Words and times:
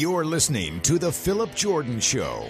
You're 0.00 0.24
listening 0.24 0.80
to 0.80 0.98
The 0.98 1.12
Phillip 1.12 1.54
Jordan 1.54 2.00
Show. 2.00 2.46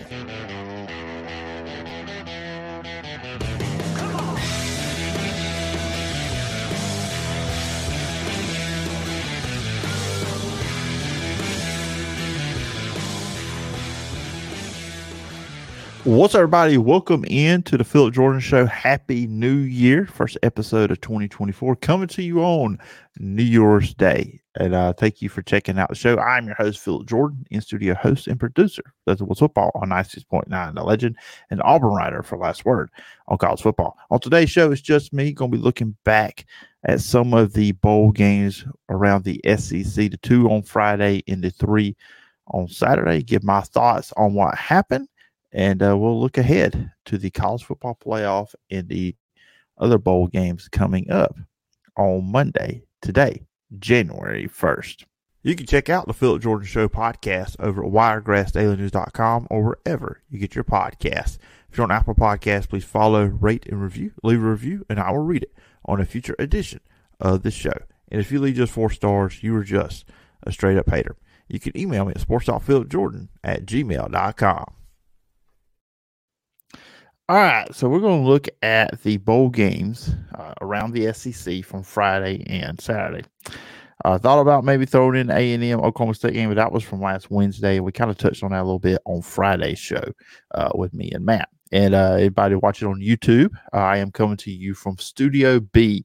What's 16.04 16.34
everybody? 16.34 16.78
Welcome 16.78 17.26
in 17.26 17.62
to 17.64 17.76
the 17.76 17.84
Phillip 17.84 18.14
Jordan 18.14 18.40
Show. 18.40 18.64
Happy 18.64 19.26
New 19.26 19.54
Year. 19.54 20.06
First 20.06 20.38
episode 20.42 20.90
of 20.90 20.98
2024 21.02 21.76
coming 21.76 22.08
to 22.08 22.22
you 22.22 22.40
on 22.40 22.78
New 23.18 23.42
Year's 23.42 23.92
Day. 23.92 24.40
And 24.58 24.74
uh, 24.74 24.94
thank 24.94 25.20
you 25.20 25.28
for 25.28 25.42
checking 25.42 25.78
out 25.78 25.90
the 25.90 25.94
show. 25.94 26.18
I'm 26.18 26.46
your 26.46 26.54
host, 26.54 26.80
Phillip 26.80 27.06
Jordan, 27.06 27.44
in 27.50 27.60
studio 27.60 27.92
host 27.92 28.28
and 28.28 28.40
producer. 28.40 28.82
That's 29.04 29.20
what's 29.20 29.40
football 29.40 29.72
on 29.74 29.90
96.9, 29.90 30.74
the 30.74 30.82
legend 30.82 31.16
and 31.50 31.60
Auburn 31.64 31.92
writer 31.92 32.22
for 32.22 32.38
Last 32.38 32.64
Word 32.64 32.88
on 33.28 33.36
college 33.36 33.60
football. 33.60 33.98
On 34.10 34.18
today's 34.18 34.50
show, 34.50 34.72
it's 34.72 34.80
just 34.80 35.12
me 35.12 35.32
going 35.32 35.50
to 35.50 35.56
be 35.58 35.62
looking 35.62 35.94
back 36.04 36.46
at 36.84 37.02
some 37.02 37.34
of 37.34 37.52
the 37.52 37.72
bowl 37.72 38.10
games 38.10 38.64
around 38.88 39.24
the 39.24 39.38
SEC, 39.44 40.10
the 40.10 40.18
two 40.22 40.48
on 40.48 40.62
Friday 40.62 41.22
and 41.28 41.44
the 41.44 41.50
three 41.50 41.94
on 42.46 42.68
Saturday. 42.68 43.22
Give 43.22 43.44
my 43.44 43.60
thoughts 43.60 44.14
on 44.16 44.32
what 44.32 44.54
happened 44.54 45.08
and 45.52 45.82
uh, 45.82 45.96
we'll 45.96 46.20
look 46.20 46.38
ahead 46.38 46.92
to 47.06 47.18
the 47.18 47.30
college 47.30 47.64
football 47.64 47.98
playoff 48.04 48.54
and 48.70 48.88
the 48.88 49.16
other 49.78 49.98
bowl 49.98 50.26
games 50.26 50.68
coming 50.68 51.10
up 51.10 51.34
on 51.96 52.30
Monday, 52.30 52.82
today, 53.02 53.42
January 53.78 54.46
1st. 54.46 55.04
You 55.42 55.56
can 55.56 55.66
check 55.66 55.88
out 55.88 56.06
the 56.06 56.12
Phillip 56.12 56.42
Jordan 56.42 56.66
Show 56.66 56.86
podcast 56.88 57.56
over 57.58 57.82
at 57.84 57.90
wiregrassdailynews.com 57.90 59.46
or 59.48 59.62
wherever 59.64 60.22
you 60.28 60.38
get 60.38 60.54
your 60.54 60.64
podcasts. 60.64 61.38
If 61.70 61.78
you're 61.78 61.84
on 61.84 61.90
Apple 61.90 62.14
Podcasts, 62.14 62.68
please 62.68 62.84
follow, 62.84 63.24
rate, 63.24 63.64
and 63.66 63.80
review. 63.82 64.12
Leave 64.22 64.42
a 64.42 64.50
review, 64.50 64.84
and 64.90 65.00
I 65.00 65.10
will 65.12 65.18
read 65.18 65.44
it 65.44 65.54
on 65.86 66.00
a 66.00 66.04
future 66.04 66.36
edition 66.38 66.80
of 67.18 67.42
the 67.42 67.50
show. 67.50 67.72
And 68.10 68.20
if 68.20 68.30
you 68.30 68.40
leave 68.40 68.56
just 68.56 68.72
four 68.72 68.90
stars, 68.90 69.42
you 69.42 69.56
are 69.56 69.64
just 69.64 70.04
a 70.42 70.52
straight 70.52 70.76
up 70.76 70.90
hater. 70.90 71.16
You 71.48 71.58
can 71.58 71.76
email 71.76 72.04
me 72.04 72.12
at 72.12 72.20
sports.philipjordan 72.20 73.28
at 73.42 73.64
gmail.com. 73.64 74.74
All 77.30 77.36
right, 77.36 77.72
so 77.72 77.88
we're 77.88 78.00
going 78.00 78.24
to 78.24 78.28
look 78.28 78.48
at 78.60 79.00
the 79.02 79.18
bowl 79.18 79.50
games 79.50 80.16
uh, 80.34 80.52
around 80.62 80.92
the 80.92 81.12
SEC 81.12 81.64
from 81.64 81.84
Friday 81.84 82.42
and 82.48 82.80
Saturday. 82.80 83.22
I 84.04 84.14
uh, 84.14 84.18
thought 84.18 84.40
about 84.40 84.64
maybe 84.64 84.84
throwing 84.84 85.14
in 85.14 85.30
A 85.30 85.52
and 85.52 85.62
M 85.62 85.78
Oklahoma 85.78 86.14
State 86.14 86.32
game, 86.32 86.48
but 86.48 86.56
that 86.56 86.72
was 86.72 86.82
from 86.82 87.00
last 87.00 87.30
Wednesday. 87.30 87.78
We 87.78 87.92
kind 87.92 88.10
of 88.10 88.18
touched 88.18 88.42
on 88.42 88.50
that 88.50 88.62
a 88.62 88.64
little 88.64 88.80
bit 88.80 89.00
on 89.04 89.22
Friday's 89.22 89.78
show 89.78 90.02
uh, 90.56 90.72
with 90.74 90.92
me 90.92 91.12
and 91.12 91.24
Matt. 91.24 91.48
And 91.70 91.94
uh, 91.94 92.14
everybody 92.14 92.56
watching 92.56 92.88
on 92.88 93.00
YouTube, 93.00 93.52
I 93.72 93.98
am 93.98 94.10
coming 94.10 94.36
to 94.38 94.50
you 94.50 94.74
from 94.74 94.98
Studio 94.98 95.60
B, 95.60 96.04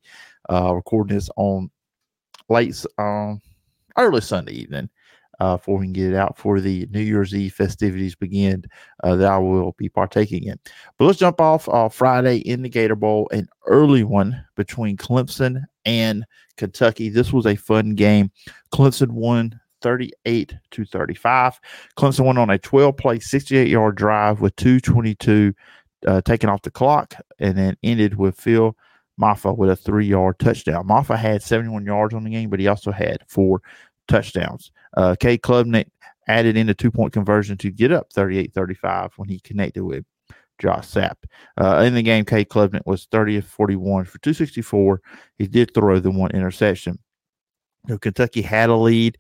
uh, 0.52 0.76
recording 0.76 1.16
this 1.16 1.32
on 1.38 1.72
late, 2.50 2.86
um, 3.00 3.42
early 3.98 4.22
Sunday 4.22 4.54
evening 4.54 4.92
uh, 5.40 5.58
before 5.58 5.78
we 5.78 5.86
can 5.86 5.94
get 5.94 6.12
it 6.12 6.16
out 6.16 6.38
for 6.38 6.60
the 6.60 6.88
New 6.92 7.02
Year's 7.02 7.34
Eve 7.34 7.54
festivities 7.54 8.16
begin 8.16 8.64
uh, 9.04 9.16
that 9.16 9.32
I 9.32 9.38
will 9.38 9.74
be 9.78 9.90
partaking 9.90 10.44
in. 10.44 10.60
But 10.98 11.06
let's 11.06 11.20
jump 11.20 11.42
off 11.42 11.68
uh, 11.70 11.90
Friday 11.90 12.38
in 12.38 12.62
the 12.62 12.70
Gator 12.70 12.96
Bowl, 12.96 13.28
an 13.32 13.48
early 13.66 14.04
one 14.04 14.46
between 14.56 14.98
Clemson 14.98 15.64
and 15.86 16.26
Kentucky. 16.58 17.10
This 17.10 17.34
was 17.34 17.46
a 17.46 17.56
fun 17.56 17.96
game. 17.96 18.32
Clemson 18.74 19.12
won 19.12 19.60
38 19.82 20.56
to 20.72 20.86
35. 20.86 21.60
Clemson 21.98 22.26
went 22.26 22.40
on 22.40 22.50
a 22.50 22.58
12 22.58 22.98
play, 22.98 23.20
68 23.20 23.68
yard 23.68 23.96
drive 23.96 24.42
with 24.42 24.56
222 24.56 25.54
uh, 26.08 26.22
taken 26.22 26.50
off 26.50 26.62
the 26.62 26.72
clock 26.72 27.16
and 27.40 27.58
then 27.58 27.76
ended 27.84 28.16
with 28.16 28.40
Phil 28.40 28.76
Mafah 29.20 29.58
with 29.58 29.70
a 29.70 29.76
three 29.76 30.06
yard 30.06 30.40
touchdown. 30.40 30.88
Mafah 30.88 31.18
had 31.18 31.42
71 31.42 31.86
yards 31.86 32.14
on 32.14 32.24
the 32.24 32.30
game, 32.30 32.50
but 32.50 32.60
he 32.60 32.68
also 32.68 32.92
had 32.92 33.20
four 33.28 33.62
touchdowns. 34.08 34.72
Uh, 34.96 35.16
Cade 35.20 35.42
Klubnik 35.42 35.88
added 36.28 36.58
in 36.58 36.70
a 36.70 36.74
two 36.74 36.92
point 36.92 37.14
conversion 37.14 37.58
to 37.58 37.72
get 37.72 37.92
up 37.92 38.12
38 38.14 38.54
35 38.54 39.12
when 39.18 39.30
he 39.30 39.40
connected 39.40 39.84
with 39.84 40.06
Josh 40.60 40.88
Sapp. 40.88 41.16
Uh, 41.60 41.84
in 41.86 41.94
the 41.94 42.02
game, 42.02 42.26
Cade 42.26 42.50
Klubnik 42.50 42.86
was 42.86 43.08
30 43.12 43.38
of 43.38 43.46
41 43.46 44.06
for 44.06 44.18
264. 44.20 45.02
He 45.38 45.48
did 45.48 45.74
throw 45.74 46.00
the 46.00 46.12
one 46.12 46.32
interception. 46.32 47.00
You 47.88 47.96
know, 47.96 48.00
Kentucky 48.00 48.42
had 48.42 48.70
a 48.70 48.76
lead 48.76 49.18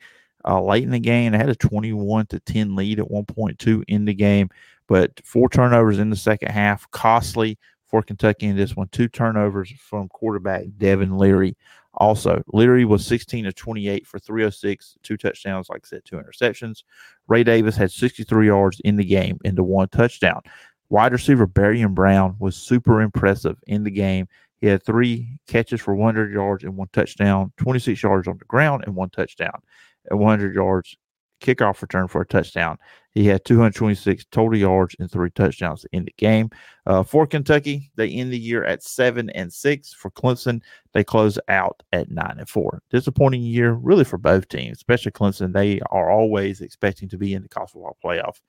uh, 0.47 0.61
late 0.61 0.83
in 0.83 0.91
the 0.91 0.99
game. 0.99 1.31
They 1.31 1.37
had 1.37 1.49
a 1.49 1.55
21 1.55 2.27
to 2.27 2.39
10 2.39 2.75
lead 2.75 2.99
at 2.99 3.09
1.2 3.09 3.83
in 3.87 4.05
the 4.05 4.13
game, 4.13 4.49
but 4.87 5.19
four 5.23 5.49
turnovers 5.49 5.99
in 5.99 6.09
the 6.09 6.15
second 6.15 6.51
half, 6.51 6.89
costly 6.91 7.57
for 7.87 8.01
Kentucky 8.01 8.47
in 8.47 8.55
this 8.55 8.75
one. 8.75 8.87
Two 8.89 9.07
turnovers 9.07 9.71
from 9.77 10.07
quarterback 10.09 10.65
Devin 10.77 11.17
Leary 11.17 11.55
also, 11.97 12.43
Leary 12.47 12.85
was 12.85 13.05
16 13.05 13.45
to 13.45 13.53
28 13.53 14.05
for 14.05 14.19
306, 14.19 14.97
two 15.03 15.17
touchdowns, 15.17 15.69
like 15.69 15.81
I 15.85 15.87
said, 15.87 16.01
two 16.05 16.17
interceptions. 16.17 16.83
Ray 17.27 17.43
Davis 17.43 17.77
had 17.77 17.91
63 17.91 18.47
yards 18.47 18.81
in 18.83 18.95
the 18.95 19.03
game 19.03 19.37
into 19.43 19.63
one 19.63 19.87
touchdown. 19.89 20.41
Wide 20.89 21.13
receiver 21.13 21.47
Barion 21.47 21.93
Brown 21.93 22.35
was 22.39 22.55
super 22.55 23.01
impressive 23.01 23.57
in 23.67 23.83
the 23.83 23.91
game. 23.91 24.27
He 24.61 24.67
had 24.67 24.83
three 24.83 25.39
catches 25.47 25.81
for 25.81 25.95
100 25.95 26.33
yards 26.33 26.63
and 26.63 26.75
one 26.75 26.89
touchdown, 26.93 27.51
26 27.57 28.01
yards 28.01 28.27
on 28.27 28.37
the 28.37 28.45
ground 28.45 28.83
and 28.85 28.95
one 28.95 29.09
touchdown, 29.09 29.61
and 30.09 30.19
100 30.19 30.55
yards 30.55 30.97
kickoff 31.45 31.81
return 31.81 32.07
for 32.07 32.21
a 32.21 32.25
touchdown. 32.25 32.77
He 33.11 33.25
had 33.25 33.45
226 33.45 34.25
total 34.31 34.57
yards 34.57 34.95
and 34.99 35.09
three 35.09 35.29
touchdowns 35.29 35.85
in 35.93 36.05
the 36.05 36.13
game. 36.17 36.49
Uh, 36.85 37.03
for 37.03 37.25
Kentucky, 37.25 37.91
they 37.95 38.09
end 38.09 38.33
the 38.33 38.39
year 38.39 38.65
at 38.65 38.83
seven 38.83 39.29
and 39.29 39.51
six. 39.51 39.93
For 39.93 40.11
Clemson, 40.11 40.61
they 40.93 41.03
close 41.03 41.39
out 41.47 41.81
at 41.93 42.11
nine 42.11 42.35
and 42.37 42.49
four. 42.49 42.81
Disappointing 42.89 43.43
year, 43.43 43.73
really, 43.73 44.03
for 44.03 44.17
both 44.17 44.49
teams, 44.49 44.77
especially 44.77 45.11
Clemson. 45.13 45.53
They 45.53 45.79
are 45.91 46.11
always 46.11 46.61
expecting 46.61 47.07
to 47.09 47.17
be 47.17 47.33
in 47.33 47.43
the 47.43 47.49
college 47.49 47.71
football 47.71 47.97
playoff 48.03 48.41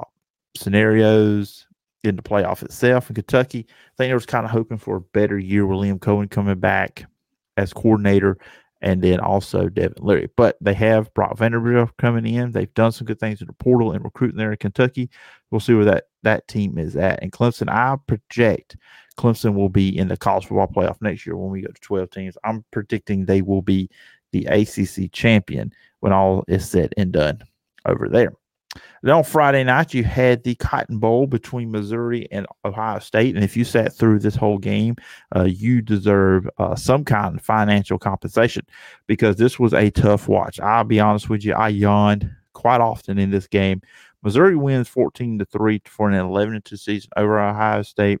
uh, 0.00 0.04
scenarios 0.56 1.66
in 2.04 2.16
the 2.16 2.22
playoff 2.22 2.62
itself. 2.62 3.10
In 3.10 3.14
Kentucky, 3.14 3.66
I 3.68 3.92
think 3.98 4.10
they 4.10 4.14
was 4.14 4.26
kind 4.26 4.46
of 4.46 4.50
hoping 4.50 4.78
for 4.78 4.96
a 4.96 5.00
better 5.00 5.38
year 5.38 5.66
with 5.66 6.00
Coen 6.00 6.30
coming 6.30 6.58
back 6.58 7.04
as 7.56 7.72
coordinator 7.72 8.38
and 8.82 9.00
then 9.00 9.20
also 9.20 9.68
Devin 9.68 10.04
Leary. 10.04 10.28
But 10.36 10.56
they 10.60 10.74
have 10.74 11.12
Brock 11.14 11.38
Vandagriff 11.38 11.96
coming 11.96 12.26
in. 12.26 12.52
They've 12.52 12.72
done 12.74 12.92
some 12.92 13.06
good 13.06 13.20
things 13.20 13.40
in 13.40 13.46
the 13.46 13.52
portal 13.54 13.92
and 13.92 14.04
recruiting 14.04 14.36
there 14.36 14.50
in 14.50 14.58
Kentucky. 14.58 15.08
We'll 15.50 15.60
see 15.60 15.74
where 15.74 15.84
that 15.86 16.04
that 16.24 16.46
team 16.48 16.78
is 16.78 16.96
at. 16.96 17.22
And 17.22 17.32
Clemson, 17.32 17.70
I 17.70 17.96
project 18.06 18.76
Clemson 19.16 19.54
will 19.54 19.68
be 19.68 19.96
in 19.96 20.08
the 20.08 20.16
college 20.16 20.46
football 20.46 20.68
playoff 20.68 21.00
next 21.00 21.26
year 21.26 21.36
when 21.36 21.50
we 21.50 21.62
go 21.62 21.68
to 21.68 21.80
12 21.80 22.10
teams. 22.10 22.38
I'm 22.44 22.64
predicting 22.70 23.24
they 23.24 23.42
will 23.42 23.62
be 23.62 23.88
the 24.32 24.46
ACC 24.46 25.12
champion 25.12 25.72
when 26.00 26.12
all 26.12 26.44
is 26.48 26.68
said 26.68 26.92
and 26.96 27.12
done 27.12 27.42
over 27.86 28.08
there. 28.08 28.32
Then 29.02 29.14
on 29.14 29.24
Friday 29.24 29.64
night, 29.64 29.94
you 29.94 30.04
had 30.04 30.44
the 30.44 30.54
Cotton 30.54 30.98
Bowl 30.98 31.26
between 31.26 31.70
Missouri 31.70 32.28
and 32.30 32.46
Ohio 32.64 33.00
State. 33.00 33.34
And 33.34 33.44
if 33.44 33.56
you 33.56 33.64
sat 33.64 33.92
through 33.92 34.20
this 34.20 34.36
whole 34.36 34.58
game, 34.58 34.96
uh, 35.34 35.44
you 35.44 35.82
deserve 35.82 36.48
uh, 36.58 36.76
some 36.76 37.04
kind 37.04 37.36
of 37.36 37.42
financial 37.42 37.98
compensation 37.98 38.64
because 39.06 39.36
this 39.36 39.58
was 39.58 39.74
a 39.74 39.90
tough 39.90 40.28
watch. 40.28 40.60
I'll 40.60 40.84
be 40.84 41.00
honest 41.00 41.28
with 41.28 41.44
you, 41.44 41.54
I 41.54 41.68
yawned 41.68 42.30
quite 42.52 42.80
often 42.80 43.18
in 43.18 43.30
this 43.30 43.46
game. 43.46 43.82
Missouri 44.22 44.56
wins 44.56 44.88
14 44.88 45.40
to 45.40 45.44
3 45.44 45.82
for 45.84 46.08
an 46.08 46.14
11 46.14 46.62
2 46.62 46.76
season 46.76 47.10
over 47.16 47.40
Ohio 47.40 47.82
State. 47.82 48.20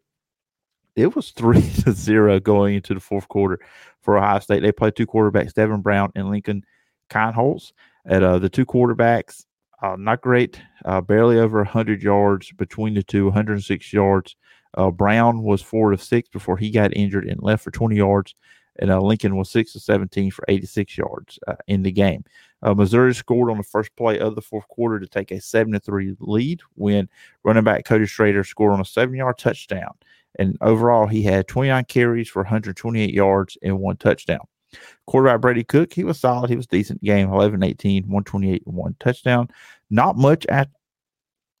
It 0.96 1.14
was 1.14 1.30
3 1.30 1.60
to 1.84 1.92
0 1.92 2.40
going 2.40 2.74
into 2.74 2.94
the 2.94 3.00
fourth 3.00 3.28
quarter 3.28 3.60
for 4.00 4.18
Ohio 4.18 4.40
State. 4.40 4.62
They 4.62 4.72
played 4.72 4.96
two 4.96 5.06
quarterbacks, 5.06 5.54
Devin 5.54 5.80
Brown 5.80 6.10
and 6.16 6.28
Lincoln 6.28 6.64
Kienholz. 7.08 7.72
At 8.04 8.24
uh, 8.24 8.40
the 8.40 8.48
two 8.48 8.66
quarterbacks, 8.66 9.44
uh, 9.82 9.96
not 9.98 10.22
great, 10.22 10.60
uh, 10.84 11.00
barely 11.00 11.38
over 11.38 11.58
100 11.58 12.02
yards 12.02 12.52
between 12.52 12.94
the 12.94 13.02
two, 13.02 13.26
106 13.26 13.92
yards. 13.92 14.36
Uh, 14.74 14.90
Brown 14.90 15.42
was 15.42 15.60
four 15.60 15.92
of 15.92 16.02
six 16.02 16.28
before 16.28 16.56
he 16.56 16.70
got 16.70 16.96
injured 16.96 17.26
and 17.26 17.42
left 17.42 17.64
for 17.64 17.72
20 17.72 17.96
yards. 17.96 18.34
And 18.78 18.90
uh, 18.90 19.00
Lincoln 19.00 19.36
was 19.36 19.50
six 19.50 19.74
of 19.74 19.82
17 19.82 20.30
for 20.30 20.44
86 20.48 20.96
yards 20.96 21.38
uh, 21.46 21.56
in 21.66 21.82
the 21.82 21.92
game. 21.92 22.24
Uh, 22.62 22.72
Missouri 22.72 23.14
scored 23.14 23.50
on 23.50 23.58
the 23.58 23.62
first 23.64 23.94
play 23.96 24.18
of 24.18 24.34
the 24.34 24.40
fourth 24.40 24.66
quarter 24.68 24.98
to 24.98 25.06
take 25.06 25.30
a 25.30 25.40
7 25.40 25.72
to 25.72 25.80
3 25.80 26.16
lead 26.20 26.60
when 26.74 27.08
running 27.42 27.64
back 27.64 27.84
Cody 27.84 28.06
Schrader 28.06 28.44
scored 28.44 28.72
on 28.72 28.80
a 28.80 28.84
seven 28.84 29.16
yard 29.16 29.36
touchdown. 29.36 29.92
And 30.38 30.56
overall, 30.62 31.06
he 31.06 31.22
had 31.22 31.48
29 31.48 31.84
carries 31.86 32.28
for 32.28 32.42
128 32.42 33.12
yards 33.12 33.58
and 33.62 33.78
one 33.78 33.96
touchdown. 33.96 34.46
Quarterback 35.06 35.40
Brady 35.40 35.64
Cook, 35.64 35.92
he 35.92 36.04
was 36.04 36.20
solid. 36.20 36.50
He 36.50 36.56
was 36.56 36.66
decent 36.66 37.02
game 37.02 37.32
11 37.32 37.62
18, 37.62 38.04
128, 38.04 38.62
and 38.66 38.74
one 38.74 38.96
touchdown. 39.00 39.48
Not 39.90 40.16
much 40.16 40.46
at 40.46 40.68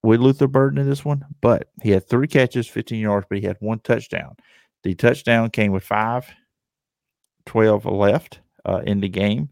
with 0.02 0.20
Luther 0.20 0.48
Burden 0.48 0.78
in 0.78 0.88
this 0.88 1.04
one, 1.04 1.24
but 1.40 1.68
he 1.82 1.90
had 1.90 2.08
three 2.08 2.26
catches, 2.26 2.66
15 2.66 3.00
yards, 3.00 3.26
but 3.28 3.38
he 3.38 3.46
had 3.46 3.56
one 3.60 3.78
touchdown. 3.80 4.36
The 4.82 4.94
touchdown 4.94 5.50
came 5.50 5.72
with 5.72 5.84
5 5.84 6.26
12 7.46 7.84
left 7.86 8.40
uh, 8.64 8.82
in 8.84 9.00
the 9.00 9.08
game. 9.08 9.48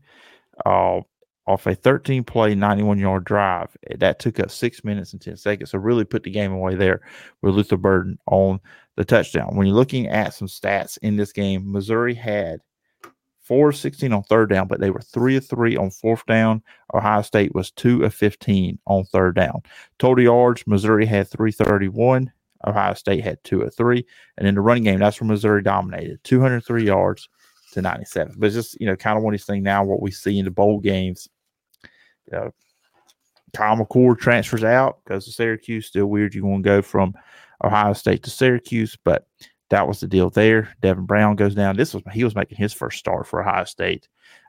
Uh, 0.64 1.00
off 1.46 1.66
a 1.66 1.74
13 1.74 2.22
play, 2.22 2.54
91 2.54 2.98
yard 2.98 3.24
drive. 3.24 3.76
That 3.98 4.18
took 4.18 4.38
up 4.38 4.50
six 4.50 4.84
minutes 4.84 5.12
and 5.12 5.20
10 5.20 5.36
seconds. 5.36 5.70
So, 5.70 5.78
really 5.78 6.04
put 6.04 6.22
the 6.22 6.30
game 6.30 6.52
away 6.52 6.74
there 6.74 7.00
with 7.42 7.54
Luther 7.54 7.76
Burden 7.76 8.18
on 8.26 8.60
the 8.96 9.04
touchdown. 9.04 9.56
When 9.56 9.66
you're 9.66 9.76
looking 9.76 10.06
at 10.06 10.34
some 10.34 10.48
stats 10.48 10.98
in 11.02 11.16
this 11.16 11.32
game, 11.32 11.70
Missouri 11.70 12.14
had 12.14 12.60
four 13.50 13.72
16 13.72 14.12
on 14.12 14.22
third 14.22 14.48
down, 14.48 14.68
but 14.68 14.78
they 14.78 14.90
were 14.90 15.00
three 15.00 15.34
of 15.34 15.44
three 15.44 15.76
on 15.76 15.90
fourth 15.90 16.24
down. 16.24 16.62
Ohio 16.94 17.20
State 17.20 17.52
was 17.52 17.72
two 17.72 18.04
of 18.04 18.14
15 18.14 18.78
on 18.86 19.02
third 19.02 19.34
down. 19.34 19.60
Total 19.98 20.22
yards, 20.22 20.62
Missouri 20.68 21.04
had 21.04 21.26
331. 21.26 22.30
Ohio 22.64 22.94
State 22.94 23.24
had 23.24 23.42
two 23.42 23.62
of 23.62 23.74
three. 23.74 24.06
And 24.38 24.46
in 24.46 24.54
the 24.54 24.60
running 24.60 24.84
game, 24.84 25.00
that's 25.00 25.20
where 25.20 25.26
Missouri 25.26 25.64
dominated 25.64 26.22
203 26.22 26.84
yards 26.84 27.28
to 27.72 27.82
97. 27.82 28.36
But 28.38 28.46
it's 28.46 28.54
just, 28.54 28.80
you 28.80 28.86
know, 28.86 28.94
kind 28.94 29.18
of 29.18 29.24
one 29.24 29.34
of 29.34 29.40
these 29.40 29.46
things 29.46 29.64
now, 29.64 29.82
what 29.82 30.00
we 30.00 30.12
see 30.12 30.38
in 30.38 30.44
the 30.44 30.52
bowl 30.52 30.78
games. 30.78 31.28
You 32.30 32.38
know, 32.38 32.54
Kyle 33.52 33.76
McCord 33.76 34.20
transfers 34.20 34.62
out, 34.62 35.04
goes 35.06 35.24
to 35.24 35.32
Syracuse. 35.32 35.86
Still 35.86 36.06
weird. 36.06 36.36
You 36.36 36.46
want 36.46 36.62
to 36.62 36.68
go 36.68 36.82
from 36.82 37.14
Ohio 37.64 37.94
State 37.94 38.22
to 38.22 38.30
Syracuse, 38.30 38.96
but 39.02 39.26
that 39.70 39.86
was 39.86 40.00
the 40.00 40.06
deal 40.06 40.30
there. 40.30 40.74
Devin 40.82 41.06
Brown 41.06 41.36
goes 41.36 41.54
down. 41.54 41.76
This 41.76 41.94
was 41.94 42.02
he 42.12 42.24
was 42.24 42.34
making 42.34 42.58
his 42.58 42.72
first 42.72 42.98
start 42.98 43.26
for 43.26 43.40
Ohio 43.40 43.64
State, 43.64 44.08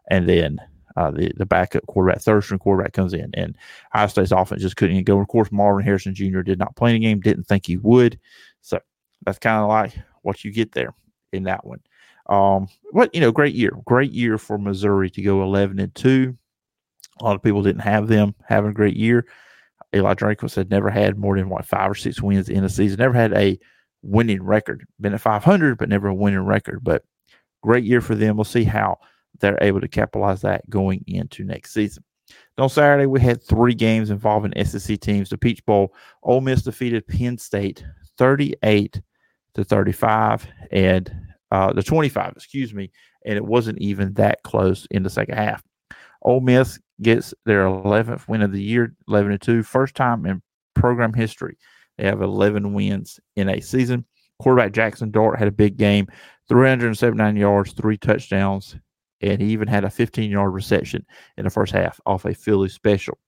and 0.09 0.27
then 0.27 0.59
uh, 0.97 1.11
the 1.11 1.31
the 1.37 1.45
backup 1.45 1.85
quarterback, 1.87 2.21
third 2.21 2.43
string 2.43 2.59
quarterback 2.59 2.93
comes 2.93 3.13
in, 3.13 3.29
and 3.35 3.55
Ohio 3.93 4.07
State's 4.07 4.31
offense 4.31 4.61
just 4.61 4.77
couldn't 4.77 5.03
go. 5.03 5.19
Of 5.19 5.27
course, 5.27 5.51
Marvin 5.51 5.85
Harrison 5.85 6.15
Jr. 6.15 6.41
did 6.41 6.59
not 6.59 6.75
play 6.75 6.93
the 6.93 6.99
game. 6.99 7.21
Didn't 7.21 7.45
think 7.45 7.65
he 7.65 7.77
would. 7.77 8.19
So 8.61 8.79
that's 9.25 9.39
kind 9.39 9.61
of 9.61 9.69
like 9.69 9.93
what 10.23 10.43
you 10.43 10.51
get 10.51 10.71
there 10.71 10.93
in 11.31 11.43
that 11.43 11.65
one. 11.65 11.79
Um, 12.27 12.67
but 12.93 13.13
you 13.13 13.21
know, 13.21 13.31
great 13.31 13.55
year, 13.55 13.71
great 13.85 14.11
year 14.11 14.37
for 14.37 14.57
Missouri 14.57 15.09
to 15.11 15.21
go 15.21 15.43
eleven 15.43 15.79
and 15.79 15.93
two. 15.93 16.37
A 17.19 17.23
lot 17.23 17.35
of 17.35 17.43
people 17.43 17.61
didn't 17.61 17.81
have 17.81 18.07
them 18.07 18.33
having 18.47 18.71
a 18.71 18.73
great 18.73 18.97
year. 18.97 19.27
Eli 19.93 20.13
Drinkwitz 20.13 20.55
had 20.55 20.69
never 20.71 20.89
had 20.89 21.17
more 21.17 21.37
than 21.37 21.49
what 21.49 21.65
five 21.65 21.91
or 21.91 21.95
six 21.95 22.21
wins 22.21 22.49
in 22.49 22.63
a 22.63 22.69
season. 22.69 22.97
Never 22.97 23.13
had 23.13 23.33
a 23.33 23.59
winning 24.03 24.43
record. 24.43 24.85
Been 24.99 25.13
at 25.13 25.21
500, 25.21 25.77
but 25.77 25.89
never 25.89 26.07
a 26.07 26.13
winning 26.13 26.39
record. 26.39 26.83
But 26.83 27.03
great 27.61 27.83
year 27.83 28.01
for 28.01 28.15
them. 28.15 28.35
We'll 28.35 28.43
see 28.43 28.63
how 28.63 28.97
they're 29.39 29.57
able 29.61 29.81
to 29.81 29.87
capitalize 29.87 30.41
that 30.41 30.69
going 30.69 31.03
into 31.07 31.43
next 31.43 31.73
season. 31.73 32.03
on 32.57 32.69
Saturday, 32.69 33.05
we 33.05 33.19
had 33.19 33.43
three 33.43 33.73
games 33.73 34.09
involving 34.09 34.53
SEC 34.65 34.99
teams. 34.99 35.29
The 35.29 35.37
Peach 35.37 35.65
Bowl, 35.65 35.93
Ole 36.23 36.41
Miss 36.41 36.63
defeated 36.63 37.07
Penn 37.07 37.37
State 37.37 37.83
38 38.17 39.01
to 39.55 39.63
35, 39.63 40.47
and 40.71 41.11
uh, 41.51 41.73
the 41.73 41.83
25, 41.83 42.33
excuse 42.35 42.73
me, 42.73 42.91
and 43.25 43.35
it 43.35 43.45
wasn't 43.45 43.79
even 43.79 44.13
that 44.13 44.43
close 44.43 44.87
in 44.91 45.03
the 45.03 45.09
second 45.09 45.35
half. 45.35 45.63
Ole 46.21 46.39
Miss 46.39 46.79
gets 47.01 47.33
their 47.45 47.65
11th 47.65 48.27
win 48.27 48.41
of 48.41 48.51
the 48.51 48.61
year, 48.61 48.93
11 49.07 49.31
to 49.31 49.37
2, 49.37 49.63
first 49.63 49.95
time 49.95 50.25
in 50.25 50.41
program 50.75 51.13
history 51.13 51.57
they 52.01 52.07
have 52.07 52.23
11 52.23 52.73
wins 52.73 53.19
in 53.35 53.47
a 53.47 53.61
season. 53.61 54.03
Quarterback 54.39 54.71
Jackson 54.71 55.11
Dart 55.11 55.37
had 55.37 55.47
a 55.47 55.51
big 55.51 55.77
game 55.77 56.07
379 56.47 57.35
yards, 57.35 57.73
three 57.73 57.95
touchdowns, 57.95 58.75
and 59.21 59.39
he 59.39 59.49
even 59.49 59.67
had 59.67 59.83
a 59.83 59.89
15 59.91 60.31
yard 60.31 60.51
reception 60.51 61.05
in 61.37 61.43
the 61.43 61.51
first 61.51 61.71
half 61.71 62.01
off 62.07 62.25
a 62.25 62.33
Philly 62.33 62.69
special. 62.69 63.19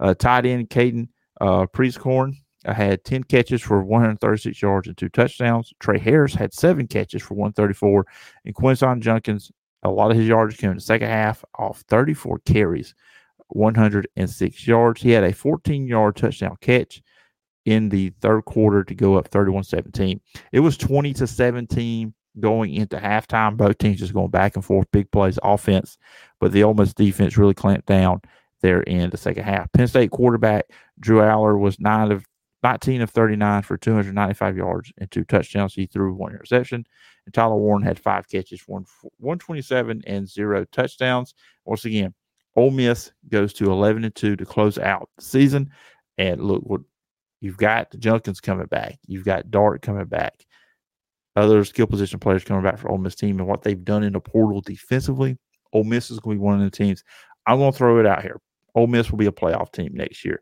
Uh, 0.00 0.12
tight 0.12 0.44
end 0.44 0.68
Caden 0.70 1.06
uh, 1.40 1.66
Prieskorn 1.66 2.34
uh, 2.64 2.74
had 2.74 3.04
10 3.04 3.22
catches 3.22 3.62
for 3.62 3.84
136 3.84 4.60
yards 4.60 4.88
and 4.88 4.96
two 4.96 5.08
touchdowns. 5.08 5.72
Trey 5.78 6.00
Harris 6.00 6.34
had 6.34 6.52
seven 6.52 6.88
catches 6.88 7.22
for 7.22 7.34
134. 7.34 8.04
And 8.44 8.56
Quinshon 8.56 8.98
Judkins, 8.98 9.52
a 9.84 9.88
lot 9.88 10.10
of 10.10 10.16
his 10.16 10.26
yards 10.26 10.56
came 10.56 10.70
in 10.70 10.76
the 10.78 10.82
second 10.82 11.08
half 11.10 11.44
off 11.60 11.84
34 11.86 12.40
carries, 12.40 12.92
106 13.50 14.66
yards. 14.66 15.00
He 15.00 15.10
had 15.12 15.22
a 15.22 15.32
14 15.32 15.86
yard 15.86 16.16
touchdown 16.16 16.56
catch 16.60 17.04
in 17.66 17.88
the 17.90 18.10
third 18.20 18.44
quarter 18.46 18.82
to 18.84 18.94
go 18.94 19.16
up 19.16 19.28
31 19.28 19.64
17. 19.64 20.20
It 20.52 20.60
was 20.60 20.78
20 20.78 21.12
to 21.14 21.26
17 21.26 22.14
going 22.40 22.74
into 22.74 22.96
halftime. 22.96 23.56
Both 23.56 23.78
teams 23.78 23.98
just 23.98 24.14
going 24.14 24.30
back 24.30 24.56
and 24.56 24.64
forth, 24.64 24.86
big 24.92 25.10
plays, 25.10 25.38
offense. 25.42 25.98
But 26.40 26.52
the 26.52 26.64
Ole 26.64 26.74
Miss 26.74 26.94
defense 26.94 27.36
really 27.36 27.54
clamped 27.54 27.86
down 27.86 28.22
there 28.62 28.82
in 28.82 29.10
the 29.10 29.16
second 29.16 29.44
half. 29.44 29.70
Penn 29.72 29.88
State 29.88 30.12
quarterback 30.12 30.66
Drew 30.98 31.18
Allar 31.18 31.58
was 31.58 31.78
nine 31.80 32.10
of 32.10 32.24
19 32.62 33.02
of 33.02 33.10
39 33.10 33.62
for 33.62 33.76
295 33.76 34.56
yards 34.56 34.92
and 34.98 35.10
two 35.10 35.24
touchdowns. 35.24 35.74
He 35.74 35.86
threw 35.86 36.14
one 36.14 36.32
interception. 36.32 36.86
And 37.26 37.34
Tyler 37.34 37.56
Warren 37.56 37.82
had 37.82 37.98
five 37.98 38.28
catches, 38.28 38.62
one 38.66 38.86
127 39.18 40.02
and 40.06 40.28
zero 40.28 40.64
touchdowns. 40.72 41.34
Once 41.64 41.84
again, 41.84 42.14
Ole 42.54 42.70
Miss 42.70 43.12
goes 43.28 43.52
to 43.54 43.70
11 43.70 44.04
and 44.04 44.14
2 44.14 44.36
to 44.36 44.46
close 44.46 44.78
out 44.78 45.10
the 45.16 45.24
season. 45.24 45.70
And 46.16 46.40
look 46.40 46.62
what 46.62 46.80
You've 47.40 47.56
got 47.56 47.90
the 47.90 47.98
Judkins 47.98 48.40
coming 48.40 48.66
back. 48.66 48.98
You've 49.06 49.24
got 49.24 49.50
Dart 49.50 49.82
coming 49.82 50.06
back. 50.06 50.46
Other 51.34 51.64
skill 51.64 51.86
position 51.86 52.18
players 52.18 52.44
coming 52.44 52.62
back 52.62 52.78
for 52.78 52.90
Ole 52.90 52.98
Miss 52.98 53.14
team 53.14 53.38
and 53.38 53.46
what 53.46 53.62
they've 53.62 53.84
done 53.84 54.02
in 54.02 54.14
the 54.14 54.20
portal 54.20 54.62
defensively. 54.62 55.36
Ole 55.72 55.84
Miss 55.84 56.10
is 56.10 56.18
going 56.18 56.36
to 56.36 56.40
be 56.40 56.44
one 56.44 56.54
of 56.54 56.62
the 56.62 56.70
teams. 56.70 57.04
I'm 57.46 57.58
going 57.58 57.72
to 57.72 57.76
throw 57.76 58.00
it 58.00 58.06
out 58.06 58.22
here. 58.22 58.40
Ole 58.74 58.86
Miss 58.86 59.10
will 59.10 59.18
be 59.18 59.26
a 59.26 59.32
playoff 59.32 59.72
team 59.72 59.90
next 59.94 60.24
year. 60.24 60.40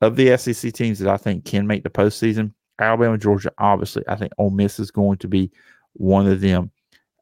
Of 0.00 0.16
the 0.16 0.36
SEC 0.36 0.72
teams 0.72 0.98
that 1.00 1.08
I 1.08 1.16
think 1.16 1.44
can 1.44 1.66
make 1.66 1.82
the 1.82 1.90
postseason, 1.90 2.52
Alabama, 2.78 3.18
Georgia, 3.18 3.52
obviously, 3.58 4.04
I 4.08 4.16
think 4.16 4.32
Ole 4.38 4.50
Miss 4.50 4.78
is 4.78 4.90
going 4.90 5.18
to 5.18 5.28
be 5.28 5.50
one 5.94 6.26
of 6.26 6.40
them 6.40 6.70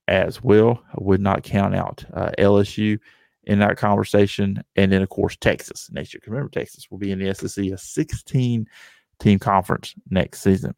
as 0.08 0.42
well. 0.42 0.82
I 0.90 0.96
would 0.98 1.20
not 1.20 1.42
count 1.42 1.74
out 1.74 2.04
uh, 2.12 2.30
LSU 2.38 2.98
in 3.44 3.58
that 3.58 3.76
conversation. 3.76 4.62
And 4.76 4.92
then, 4.92 5.02
of 5.02 5.08
course, 5.08 5.36
Texas 5.36 5.90
next 5.92 6.14
year. 6.14 6.20
Remember, 6.26 6.50
Texas 6.50 6.90
will 6.90 6.98
be 6.98 7.12
in 7.12 7.18
the 7.18 7.34
SEC, 7.34 7.64
a 7.66 7.78
16 7.78 8.66
team 9.18 9.38
conference 9.38 9.94
next 10.10 10.42
season. 10.42 10.74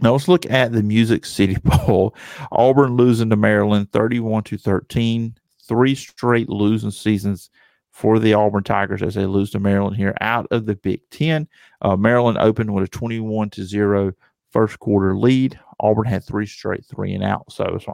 Now 0.00 0.12
let's 0.12 0.28
look 0.28 0.46
at 0.46 0.72
the 0.72 0.82
Music 0.82 1.24
City 1.26 1.56
Bowl. 1.62 2.14
Auburn 2.52 2.96
losing 2.96 3.30
to 3.30 3.36
Maryland 3.36 3.92
31 3.92 4.44
to 4.44 4.58
13. 4.58 5.36
Three 5.66 5.94
straight 5.94 6.48
losing 6.48 6.90
seasons 6.90 7.50
for 7.90 8.18
the 8.18 8.32
Auburn 8.32 8.62
Tigers 8.62 9.02
as 9.02 9.14
they 9.14 9.26
lose 9.26 9.50
to 9.50 9.60
Maryland 9.60 9.96
here 9.96 10.16
out 10.20 10.46
of 10.50 10.66
the 10.66 10.76
Big 10.76 11.00
Ten. 11.10 11.48
Uh, 11.82 11.96
Maryland 11.96 12.38
opened 12.38 12.72
with 12.72 12.84
a 12.84 12.88
21 12.88 13.50
to 13.50 13.64
0 13.64 14.12
first 14.50 14.78
quarter 14.78 15.16
lead. 15.16 15.58
Auburn 15.80 16.06
had 16.06 16.24
three 16.24 16.46
straight 16.46 16.84
three 16.86 17.12
and 17.12 17.24
out. 17.24 17.52
So 17.52 17.64
it's 17.74 17.86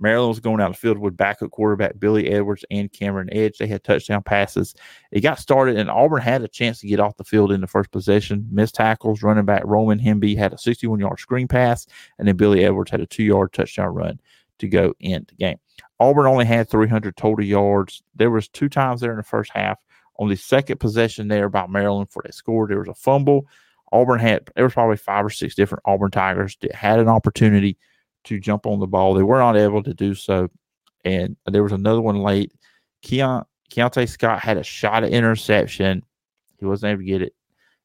Maryland 0.00 0.30
was 0.30 0.40
going 0.40 0.58
down 0.58 0.72
the 0.72 0.76
field 0.76 0.98
with 0.98 1.16
backup 1.16 1.50
quarterback 1.50 1.98
Billy 1.98 2.30
Edwards 2.30 2.64
and 2.70 2.92
Cameron 2.92 3.28
Edge. 3.32 3.58
They 3.58 3.66
had 3.66 3.84
touchdown 3.84 4.22
passes. 4.22 4.74
It 5.12 5.20
got 5.20 5.38
started, 5.38 5.76
and 5.76 5.90
Auburn 5.90 6.22
had 6.22 6.42
a 6.42 6.48
chance 6.48 6.80
to 6.80 6.86
get 6.86 7.00
off 7.00 7.16
the 7.16 7.24
field 7.24 7.52
in 7.52 7.60
the 7.60 7.66
first 7.66 7.90
possession. 7.90 8.48
Missed 8.50 8.76
tackles. 8.76 9.22
Running 9.22 9.44
back 9.44 9.62
Roman 9.64 10.00
Hemby 10.00 10.36
had 10.36 10.52
a 10.52 10.58
61 10.58 11.00
yard 11.00 11.20
screen 11.20 11.48
pass, 11.48 11.86
and 12.18 12.26
then 12.26 12.36
Billy 12.36 12.64
Edwards 12.64 12.90
had 12.90 13.00
a 13.00 13.06
two 13.06 13.24
yard 13.24 13.52
touchdown 13.52 13.88
run 13.88 14.20
to 14.58 14.68
go 14.68 14.94
in 15.00 15.26
the 15.28 15.34
game. 15.34 15.58
Auburn 15.98 16.26
only 16.26 16.46
had 16.46 16.68
300 16.70 17.16
total 17.16 17.44
yards. 17.44 18.02
There 18.14 18.30
was 18.30 18.48
two 18.48 18.68
times 18.68 19.00
there 19.00 19.10
in 19.10 19.18
the 19.18 19.22
first 19.22 19.50
half. 19.52 19.78
On 20.18 20.28
the 20.28 20.36
second 20.36 20.80
possession 20.80 21.28
there 21.28 21.48
by 21.48 21.66
Maryland 21.66 22.10
for 22.10 22.22
a 22.26 22.32
score, 22.32 22.66
there 22.66 22.78
was 22.78 22.88
a 22.88 22.94
fumble. 22.94 23.46
Auburn 23.92 24.20
had 24.20 24.48
there 24.54 24.64
was 24.64 24.74
probably 24.74 24.96
five 24.96 25.24
or 25.24 25.30
six 25.30 25.54
different 25.54 25.82
Auburn 25.84 26.10
Tigers 26.10 26.56
that 26.60 26.74
had 26.74 27.00
an 27.00 27.08
opportunity 27.08 27.76
to 28.24 28.38
jump 28.38 28.66
on 28.66 28.80
the 28.80 28.86
ball. 28.86 29.14
They 29.14 29.22
were 29.22 29.38
not 29.38 29.56
able 29.56 29.82
to 29.82 29.94
do 29.94 30.14
so. 30.14 30.48
And 31.04 31.36
there 31.46 31.62
was 31.62 31.72
another 31.72 32.00
one 32.00 32.22
late. 32.22 32.52
Keon, 33.02 33.44
Keionte 33.70 34.08
Scott 34.08 34.40
had 34.40 34.58
a 34.58 34.62
shot 34.62 35.04
at 35.04 35.10
interception. 35.10 36.02
He 36.58 36.66
wasn't 36.66 36.92
able 36.92 37.00
to 37.00 37.06
get 37.06 37.22
it. 37.22 37.34